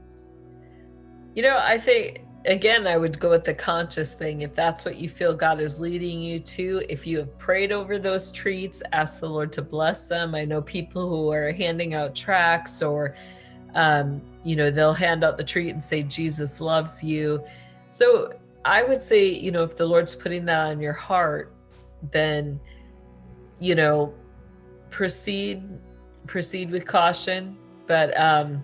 [1.36, 4.42] You know, I think again, I would go with the conscious thing.
[4.42, 8.00] If that's what you feel God is leading you to, if you have prayed over
[8.00, 10.34] those treats, ask the Lord to bless them.
[10.34, 13.14] I know people who are handing out tracts or,
[13.76, 17.44] um, you know, they'll hand out the treat and say, Jesus loves you.
[17.90, 18.34] So
[18.66, 21.54] I would say, you know, if the Lord's putting that on your heart,
[22.12, 22.60] then,
[23.60, 24.14] you know,
[24.90, 25.64] proceed
[26.28, 27.58] proceed with caution
[27.88, 28.64] but um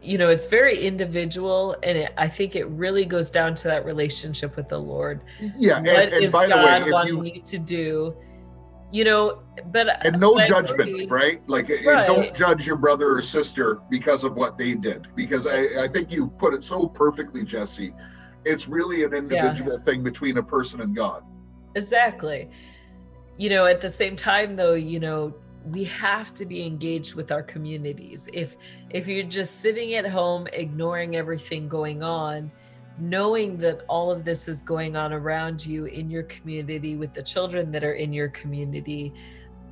[0.00, 3.84] you know it's very individual and it, i think it really goes down to that
[3.84, 5.20] relationship with the lord
[5.56, 8.16] yeah what and, and is by god the way wanting you, you to do
[8.96, 9.42] you know
[9.72, 12.06] but and no but judgment right like right.
[12.06, 16.12] don't judge your brother or sister because of what they did because I, I think
[16.12, 17.92] you've put it so perfectly jesse
[18.46, 21.24] It's really an individual thing between a person and God.
[21.74, 22.48] Exactly.
[23.36, 25.34] You know, at the same time though, you know,
[25.64, 28.28] we have to be engaged with our communities.
[28.32, 28.56] If
[28.90, 32.52] if you're just sitting at home ignoring everything going on,
[32.98, 37.22] knowing that all of this is going on around you in your community with the
[37.22, 39.12] children that are in your community,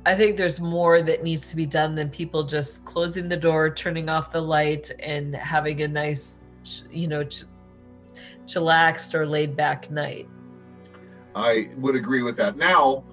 [0.05, 3.71] I think there's more that needs to be done than people just closing the door,
[3.71, 6.41] turning off the light, and having a nice,
[6.91, 7.45] you know, ch-
[8.45, 10.29] chillaxed or laid back night.
[11.35, 12.55] I would agree with that.
[12.55, 13.03] Now,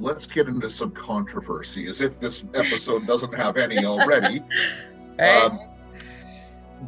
[0.00, 4.42] let's get into some controversy, as if this episode doesn't have any already.
[5.18, 5.44] Right?
[5.44, 5.60] Um,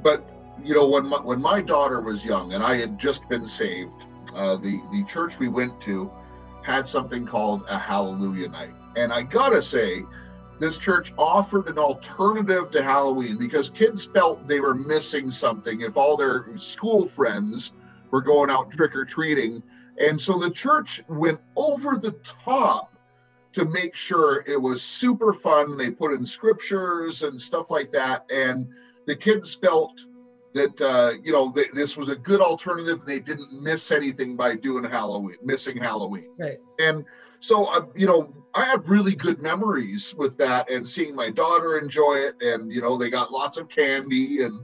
[0.03, 3.47] but you know, when my, when my daughter was young and I had just been
[3.47, 6.11] saved, uh, the the church we went to
[6.63, 10.05] had something called a Hallelujah Night, and I gotta say,
[10.59, 15.97] this church offered an alternative to Halloween because kids felt they were missing something if
[15.97, 17.73] all their school friends
[18.11, 19.63] were going out trick or treating,
[19.99, 22.95] and so the church went over the top
[23.53, 25.77] to make sure it was super fun.
[25.77, 28.69] They put in scriptures and stuff like that, and
[29.07, 30.07] the kids felt
[30.55, 33.05] that uh, you know th- this was a good alternative.
[33.05, 36.59] They didn't miss anything by doing Halloween, missing Halloween, right.
[36.79, 37.05] and
[37.41, 41.79] so uh, you know I have really good memories with that and seeing my daughter
[41.79, 44.61] enjoy it, and you know they got lots of candy and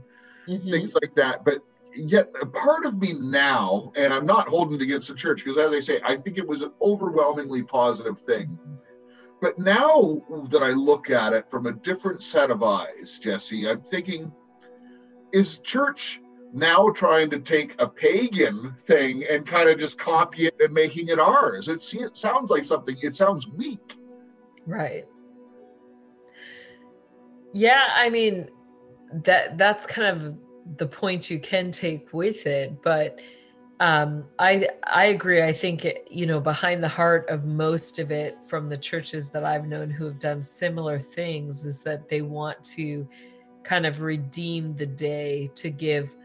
[0.47, 0.71] Mhm.
[0.71, 1.43] things like that.
[1.43, 1.61] But
[1.93, 5.57] yet, a part of me now, and I'm not holding it against the church because,
[5.57, 8.57] as I say, I think it was an overwhelmingly positive thing.
[9.41, 13.81] But now that I look at it from a different set of eyes, Jesse, I'm
[13.81, 14.31] thinking,
[15.37, 16.19] is church
[16.51, 21.09] now trying to take a pagan thing and kind of just copy it and making
[21.09, 21.67] it ours?
[21.67, 23.95] It, it sounds like something, it sounds weak.
[24.65, 25.05] Right.
[27.53, 28.49] Yeah, I mean
[29.23, 30.37] that that's kind of
[30.77, 33.19] the point you can take with it, but
[33.79, 35.43] um I I agree.
[35.43, 39.29] I think it, you know behind the heart of most of it from the churches
[39.29, 43.07] that I've known who have done similar things is that they want to
[43.67, 46.15] kind of redeem the day to give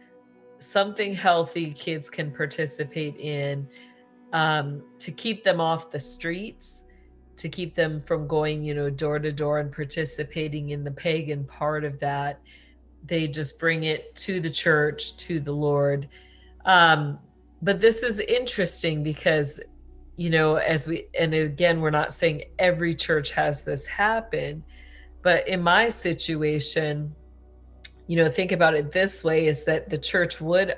[0.59, 3.69] something healthy kids can participate in
[4.33, 6.85] um, to keep them off the streets
[7.37, 11.45] to keep them from going, you know, door to door and participating in the pagan
[11.45, 12.41] part of that.
[13.05, 16.09] They just bring it to the church, to the Lord.
[16.65, 17.19] Um,
[17.61, 19.59] but this is interesting because,
[20.17, 24.63] you know, as we, and again, we're not saying every church has this happen,
[25.23, 27.15] but in my situation,
[28.13, 30.75] you know, think about it this way is that the church would,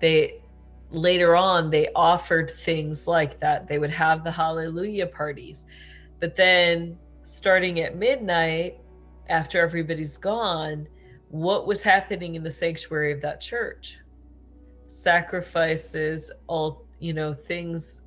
[0.00, 0.40] they,
[0.92, 3.66] later on they offered things like that.
[3.66, 5.66] They would have the hallelujah parties.
[6.20, 8.78] But then starting at midnight
[9.28, 10.86] after everybody's gone
[11.28, 13.98] what was happening in the sanctuary of that church?
[14.86, 18.02] Sacrifices all you know things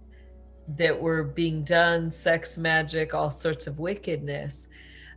[0.77, 4.69] that were being done sex magic all sorts of wickedness.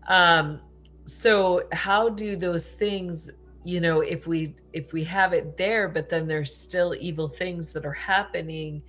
[0.08, 0.60] Um
[1.06, 3.30] so how do those things
[3.64, 7.72] you know if we if we have it there but then there's still evil things
[7.72, 8.82] that are happening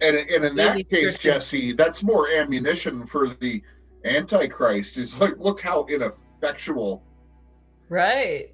[0.00, 3.62] And, and in that case, Jesse, that's more ammunition for the
[4.04, 4.98] Antichrist.
[4.98, 7.04] is like, look how ineffectual
[7.88, 8.50] right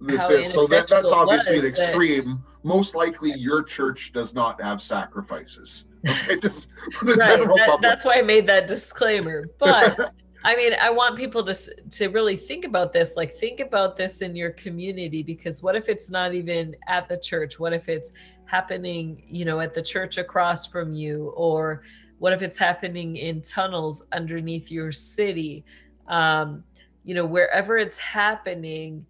[0.00, 0.52] this How is.
[0.52, 2.42] So that, that's obviously an was that- extreme.
[2.64, 5.86] Most likely, your church does not have sacrifices.
[6.08, 7.82] Okay, just for the right general that- public.
[7.88, 10.12] that's why i made that disclaimer but
[10.44, 11.54] i mean i want people to
[11.90, 15.88] to really think about this like think about this in your community because what if
[15.88, 17.58] it's not even at the church?
[17.58, 18.12] What if it's
[18.44, 21.32] happening you know at the church across from you?
[21.36, 21.82] Or
[22.18, 25.64] what if it's happening in tunnels underneath your city?
[26.08, 26.64] Um
[27.04, 29.06] you know wherever it's happening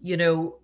[0.00, 0.56] you know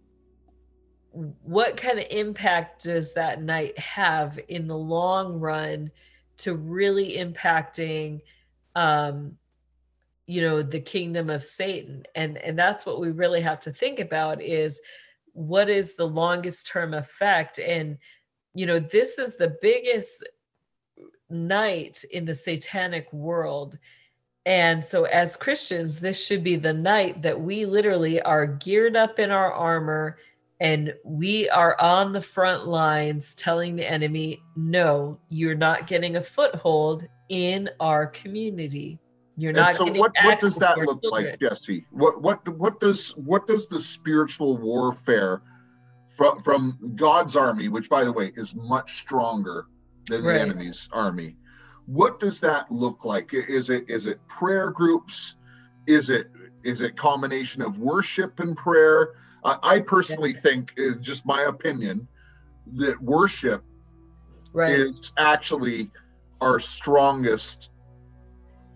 [1.12, 5.90] what kind of impact does that night have in the long run
[6.38, 8.20] to really impacting
[8.74, 9.36] um
[10.32, 12.04] you know the kingdom of satan.
[12.14, 14.80] And and that's what we really have to think about is
[15.34, 17.58] what is the longest term effect?
[17.58, 17.98] And
[18.54, 20.26] you know this is the biggest
[21.28, 23.78] night in the satanic world.
[24.44, 29.18] And so as christians this should be the night that we literally are geared up
[29.18, 30.16] in our armor
[30.58, 36.22] and we are on the front lines telling the enemy no you're not getting a
[36.22, 38.98] foothold in our community
[39.36, 41.24] you're And so what, what does that look children.
[41.24, 41.86] like, Jesse?
[41.90, 45.42] What what what does what does the spiritual warfare
[46.16, 49.66] from from God's army, which by the way is much stronger
[50.06, 50.34] than Right.
[50.34, 51.36] the enemy's army,
[51.86, 53.32] what does that look like?
[53.32, 55.36] Is it is it prayer groups?
[55.86, 56.28] Is it
[56.64, 59.14] is it combination of worship and prayer?
[59.44, 62.06] I I personally think, uh, just my opinion,
[62.76, 63.64] that worship
[64.52, 64.70] right.
[64.70, 65.90] is actually
[66.40, 67.70] our strongest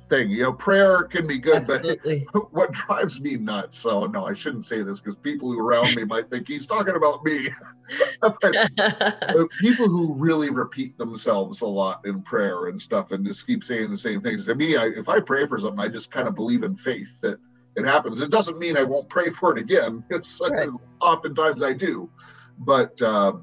[0.08, 0.30] thing.
[0.30, 2.26] You know, prayer can be good, Absolutely.
[2.32, 3.78] but what drives me nuts?
[3.78, 6.96] So no, I shouldn't say this because people who around me might think he's talking
[6.96, 7.50] about me.
[8.20, 8.40] but
[9.60, 13.90] people who really repeat themselves a lot in prayer and stuff and just keep saying
[13.90, 14.46] the same things.
[14.46, 17.20] To me, I, if I pray for something, I just kind of believe in faith
[17.22, 17.38] that
[17.76, 18.20] it happens.
[18.20, 20.02] It doesn't mean I won't pray for it again.
[20.10, 20.68] It's Right.
[21.00, 22.10] oftentimes I do,
[22.58, 23.00] but.
[23.00, 23.34] Uh,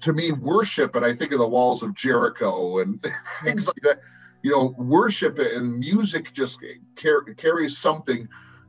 [0.00, 3.00] to me, worship, and I think of the walls of Jericho and
[3.44, 4.00] things like that.
[4.42, 6.58] You know, worship and music just
[6.96, 8.28] car- carries something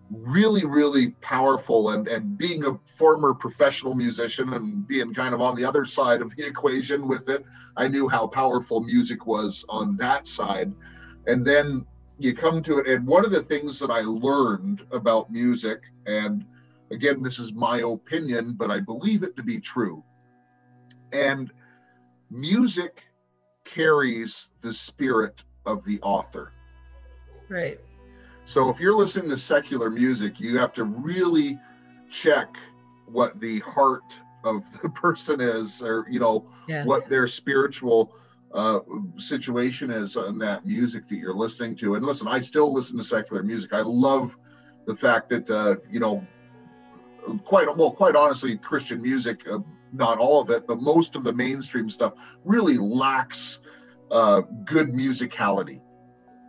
[0.10, 1.92] really, really powerful.
[1.92, 6.22] And and being a former professional musician and being kind of on the other side
[6.22, 7.44] of the equation with it,
[7.78, 10.74] I knew how powerful music was on that side.
[11.28, 11.86] And then
[12.20, 16.46] you come to it, and one of the things that I learned about music, and
[16.92, 20.04] again, this is my opinion, but I believe it to be true
[21.12, 21.52] and
[22.30, 23.08] music
[23.66, 26.54] carries the spirit of the author.
[27.50, 27.80] right.
[28.46, 31.60] So if you're listening to secular music, you have to really
[32.10, 32.58] check
[33.06, 36.86] what the heart of the person is, or you know Yeah.
[36.86, 38.14] what their spiritual
[38.54, 38.80] uh,
[39.18, 41.96] situation is on that music that you're listening to.
[41.96, 43.74] And listen, I still listen to secular music.
[43.74, 44.38] I love
[44.86, 46.28] the fact that uh, you know,
[47.46, 49.60] quite well, quite honestly, Christian music, uh,
[49.94, 53.60] not all of it, but most of the mainstream stuff really lacks
[54.12, 55.82] uh, good musicality.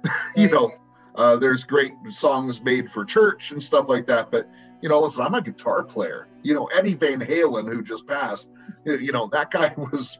[0.36, 0.72] you know,
[1.14, 4.48] uh, there's great songs made for church and stuff like that, but
[4.80, 6.26] you know, listen, I'm a guitar player.
[6.42, 8.50] You know, Eddie Van Halen, who just passed,
[8.84, 10.18] you know, that guy was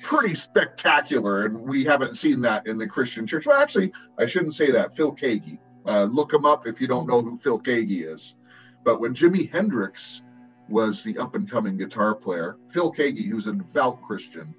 [0.00, 3.46] pretty spectacular, and we haven't seen that in the Christian church.
[3.46, 4.96] Well, actually, I shouldn't say that.
[4.96, 8.36] Phil Keaggy, uh, look him up if you don't know who Phil Keaggy is.
[8.84, 10.22] But when Jimi Hendrix
[10.68, 14.54] was the up and coming guitar player, Phil Keaggy, who's a devout Christian,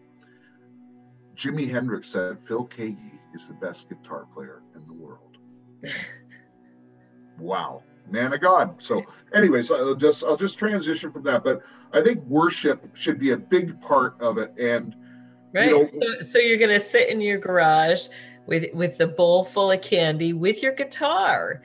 [1.35, 5.37] Jimi Hendrix said Phil Keaggy is the best guitar player in the world.
[7.39, 8.81] wow, man of God.
[8.81, 9.03] So,
[9.33, 11.43] anyways, I'll just I'll just transition from that.
[11.43, 11.61] But
[11.91, 14.95] I think worship should be a big part of it, and
[15.53, 15.69] Right.
[15.69, 18.07] know- so, so you're gonna sit in your garage
[18.45, 21.61] with with the bowl full of candy with your guitar,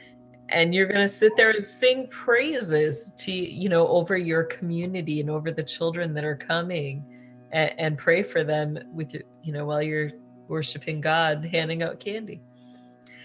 [0.48, 5.30] and you're gonna sit there and sing praises to you know over your community and
[5.30, 7.04] over the children that are coming,
[7.52, 10.10] and, and pray for them with your you know while you're
[10.46, 12.42] worshiping God, handing out candy.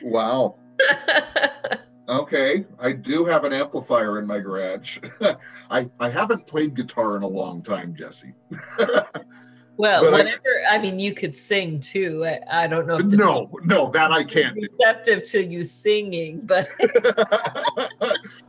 [0.02, 0.56] wow.
[2.10, 5.00] Okay, I do have an amplifier in my garage.
[5.72, 8.34] I I haven't played guitar in a long time, Jesse.
[9.78, 10.54] well, But I- whatever.
[10.70, 12.26] I, mean, you could sing too.
[12.26, 14.68] I, I don't know if no, no, that I can't do.
[14.78, 16.68] receptive to you singing, but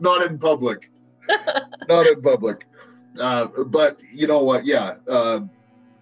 [0.01, 0.91] Not in public.
[1.87, 2.65] Not in public.
[3.17, 4.65] Uh, but you know what?
[4.65, 4.95] Yeah.
[5.07, 5.39] Uh,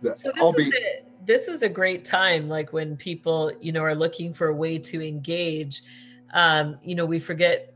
[0.02, 0.74] So this I'll is be.
[0.76, 4.54] a, this is a great time, like when people, you know, are looking for a
[4.54, 5.82] way to engage.
[6.34, 7.74] Um, you know, we forget,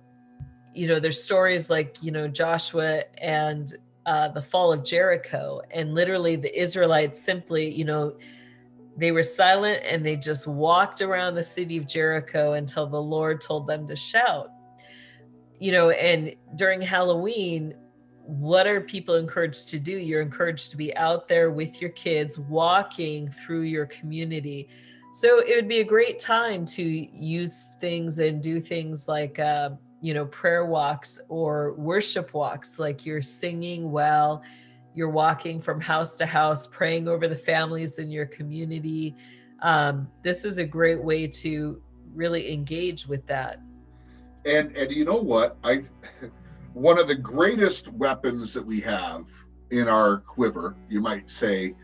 [0.73, 3.73] you know, there's stories like, you know, Joshua and
[4.05, 8.15] uh, the fall of Jericho, and literally the Israelites simply, you know,
[8.95, 13.41] they were silent and they just walked around the city of Jericho until the Lord
[13.41, 14.49] told them to shout.
[15.59, 17.75] You know, and during Halloween,
[18.27, 19.93] what are people encouraged to do?
[19.93, 24.67] You're encouraged to be out there with your kids, walking through your community.
[25.13, 29.71] So it would be a great time to use things and do things like, uh,
[30.01, 34.43] you know, prayer walks or worship walks, like you're singing well,
[34.93, 39.15] you're walking from house to house, praying over the families in your community.
[39.61, 41.81] Um, this is a great way to
[42.13, 43.61] really engage with that.
[44.45, 45.57] And and you know what?
[45.63, 45.83] I
[46.73, 49.27] one of the greatest weapons that we have
[49.71, 51.75] in our quiver, you might say,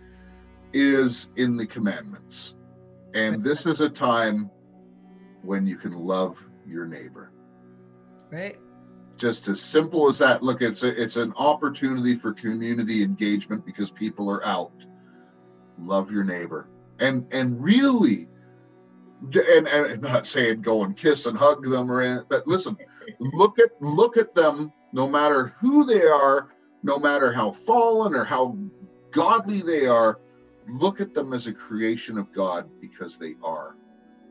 [0.73, 2.55] is in the commandments.
[3.13, 4.49] And this is a time
[5.43, 7.31] when you can love your neighbor.
[8.31, 8.57] Right.
[9.17, 10.41] Just as simple as that.
[10.41, 14.85] Look, it's a, it's an opportunity for community engagement because people are out.
[15.77, 16.69] Love your neighbor.
[16.99, 18.27] And and really
[19.31, 22.77] and, and not saying go and kiss and hug them or anything, but listen,
[23.19, 26.49] look at look at them no matter who they are,
[26.83, 28.57] no matter how fallen or how
[29.11, 30.19] godly they are,
[30.67, 33.75] look at them as a creation of God because they are.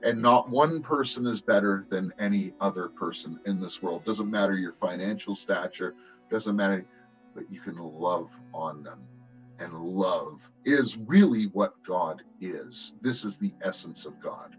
[0.03, 4.05] And not one person is better than any other person in this world.
[4.05, 5.95] Doesn't matter your financial stature,
[6.31, 6.85] doesn't matter,
[7.35, 9.01] but you can love on them.
[9.59, 12.95] And love is really what God is.
[13.01, 14.57] This is the essence of God.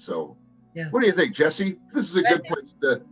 [0.00, 0.36] So,
[0.74, 0.88] Yeah.
[0.90, 1.78] what do you think, Jesse?
[1.92, 3.02] This is a good place to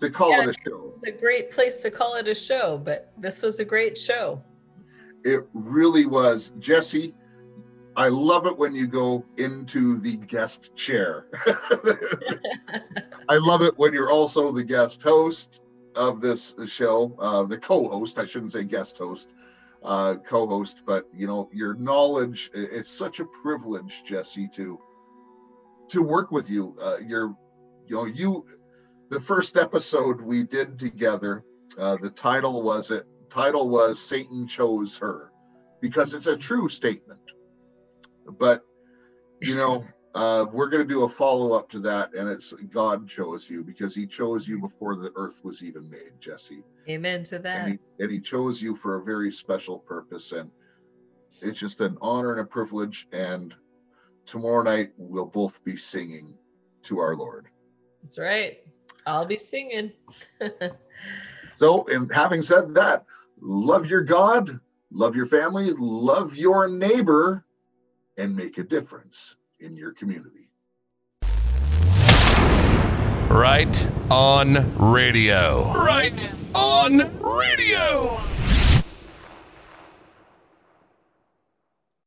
[0.00, 0.42] to call Yeah.
[0.42, 0.88] it a show.
[0.90, 4.42] It's a great place to call it a show, but this was a great show.
[5.24, 6.52] It really was.
[6.58, 7.14] Jesse,
[7.96, 11.26] I love it when you go into the guest chair.
[13.28, 15.62] I love it when you're also the guest host
[15.94, 18.18] of this show, uh, the co-host.
[18.18, 19.28] I shouldn't say guest host,
[19.82, 24.78] uh, co-host, but you know your knowledge—it's such a privilege, Jesse, to
[25.88, 26.76] to work with you.
[26.80, 27.34] Uh, you're,
[27.86, 28.46] you know, you.
[29.10, 31.44] The first episode we did together,
[31.78, 33.06] uh, the title was it.
[33.30, 35.30] Title was Satan chose her,
[35.80, 37.20] because it's a true statement.
[38.38, 38.62] But
[39.40, 39.84] you know,
[40.14, 43.62] uh, we're going to do a follow up to that, and it's God chose you
[43.62, 47.56] because He chose you before the earth was even made, Jesse, Amen to that.
[47.66, 50.50] and he, and he chose you for a very special purpose, and
[51.42, 53.06] it's just an honor and a privilege.
[53.12, 53.54] And
[54.26, 56.34] tomorrow night we'll both be singing
[56.82, 57.48] to our Lord.
[58.02, 58.58] That's right.
[59.06, 59.92] I'll be singing.
[61.56, 63.04] So, and having said that,
[63.40, 64.58] love your God,
[64.90, 67.44] love your family, love your neighbor,
[68.16, 70.50] and make a difference in your community.
[73.28, 75.72] Right on radio.
[75.74, 76.14] Right
[76.54, 78.20] on radio.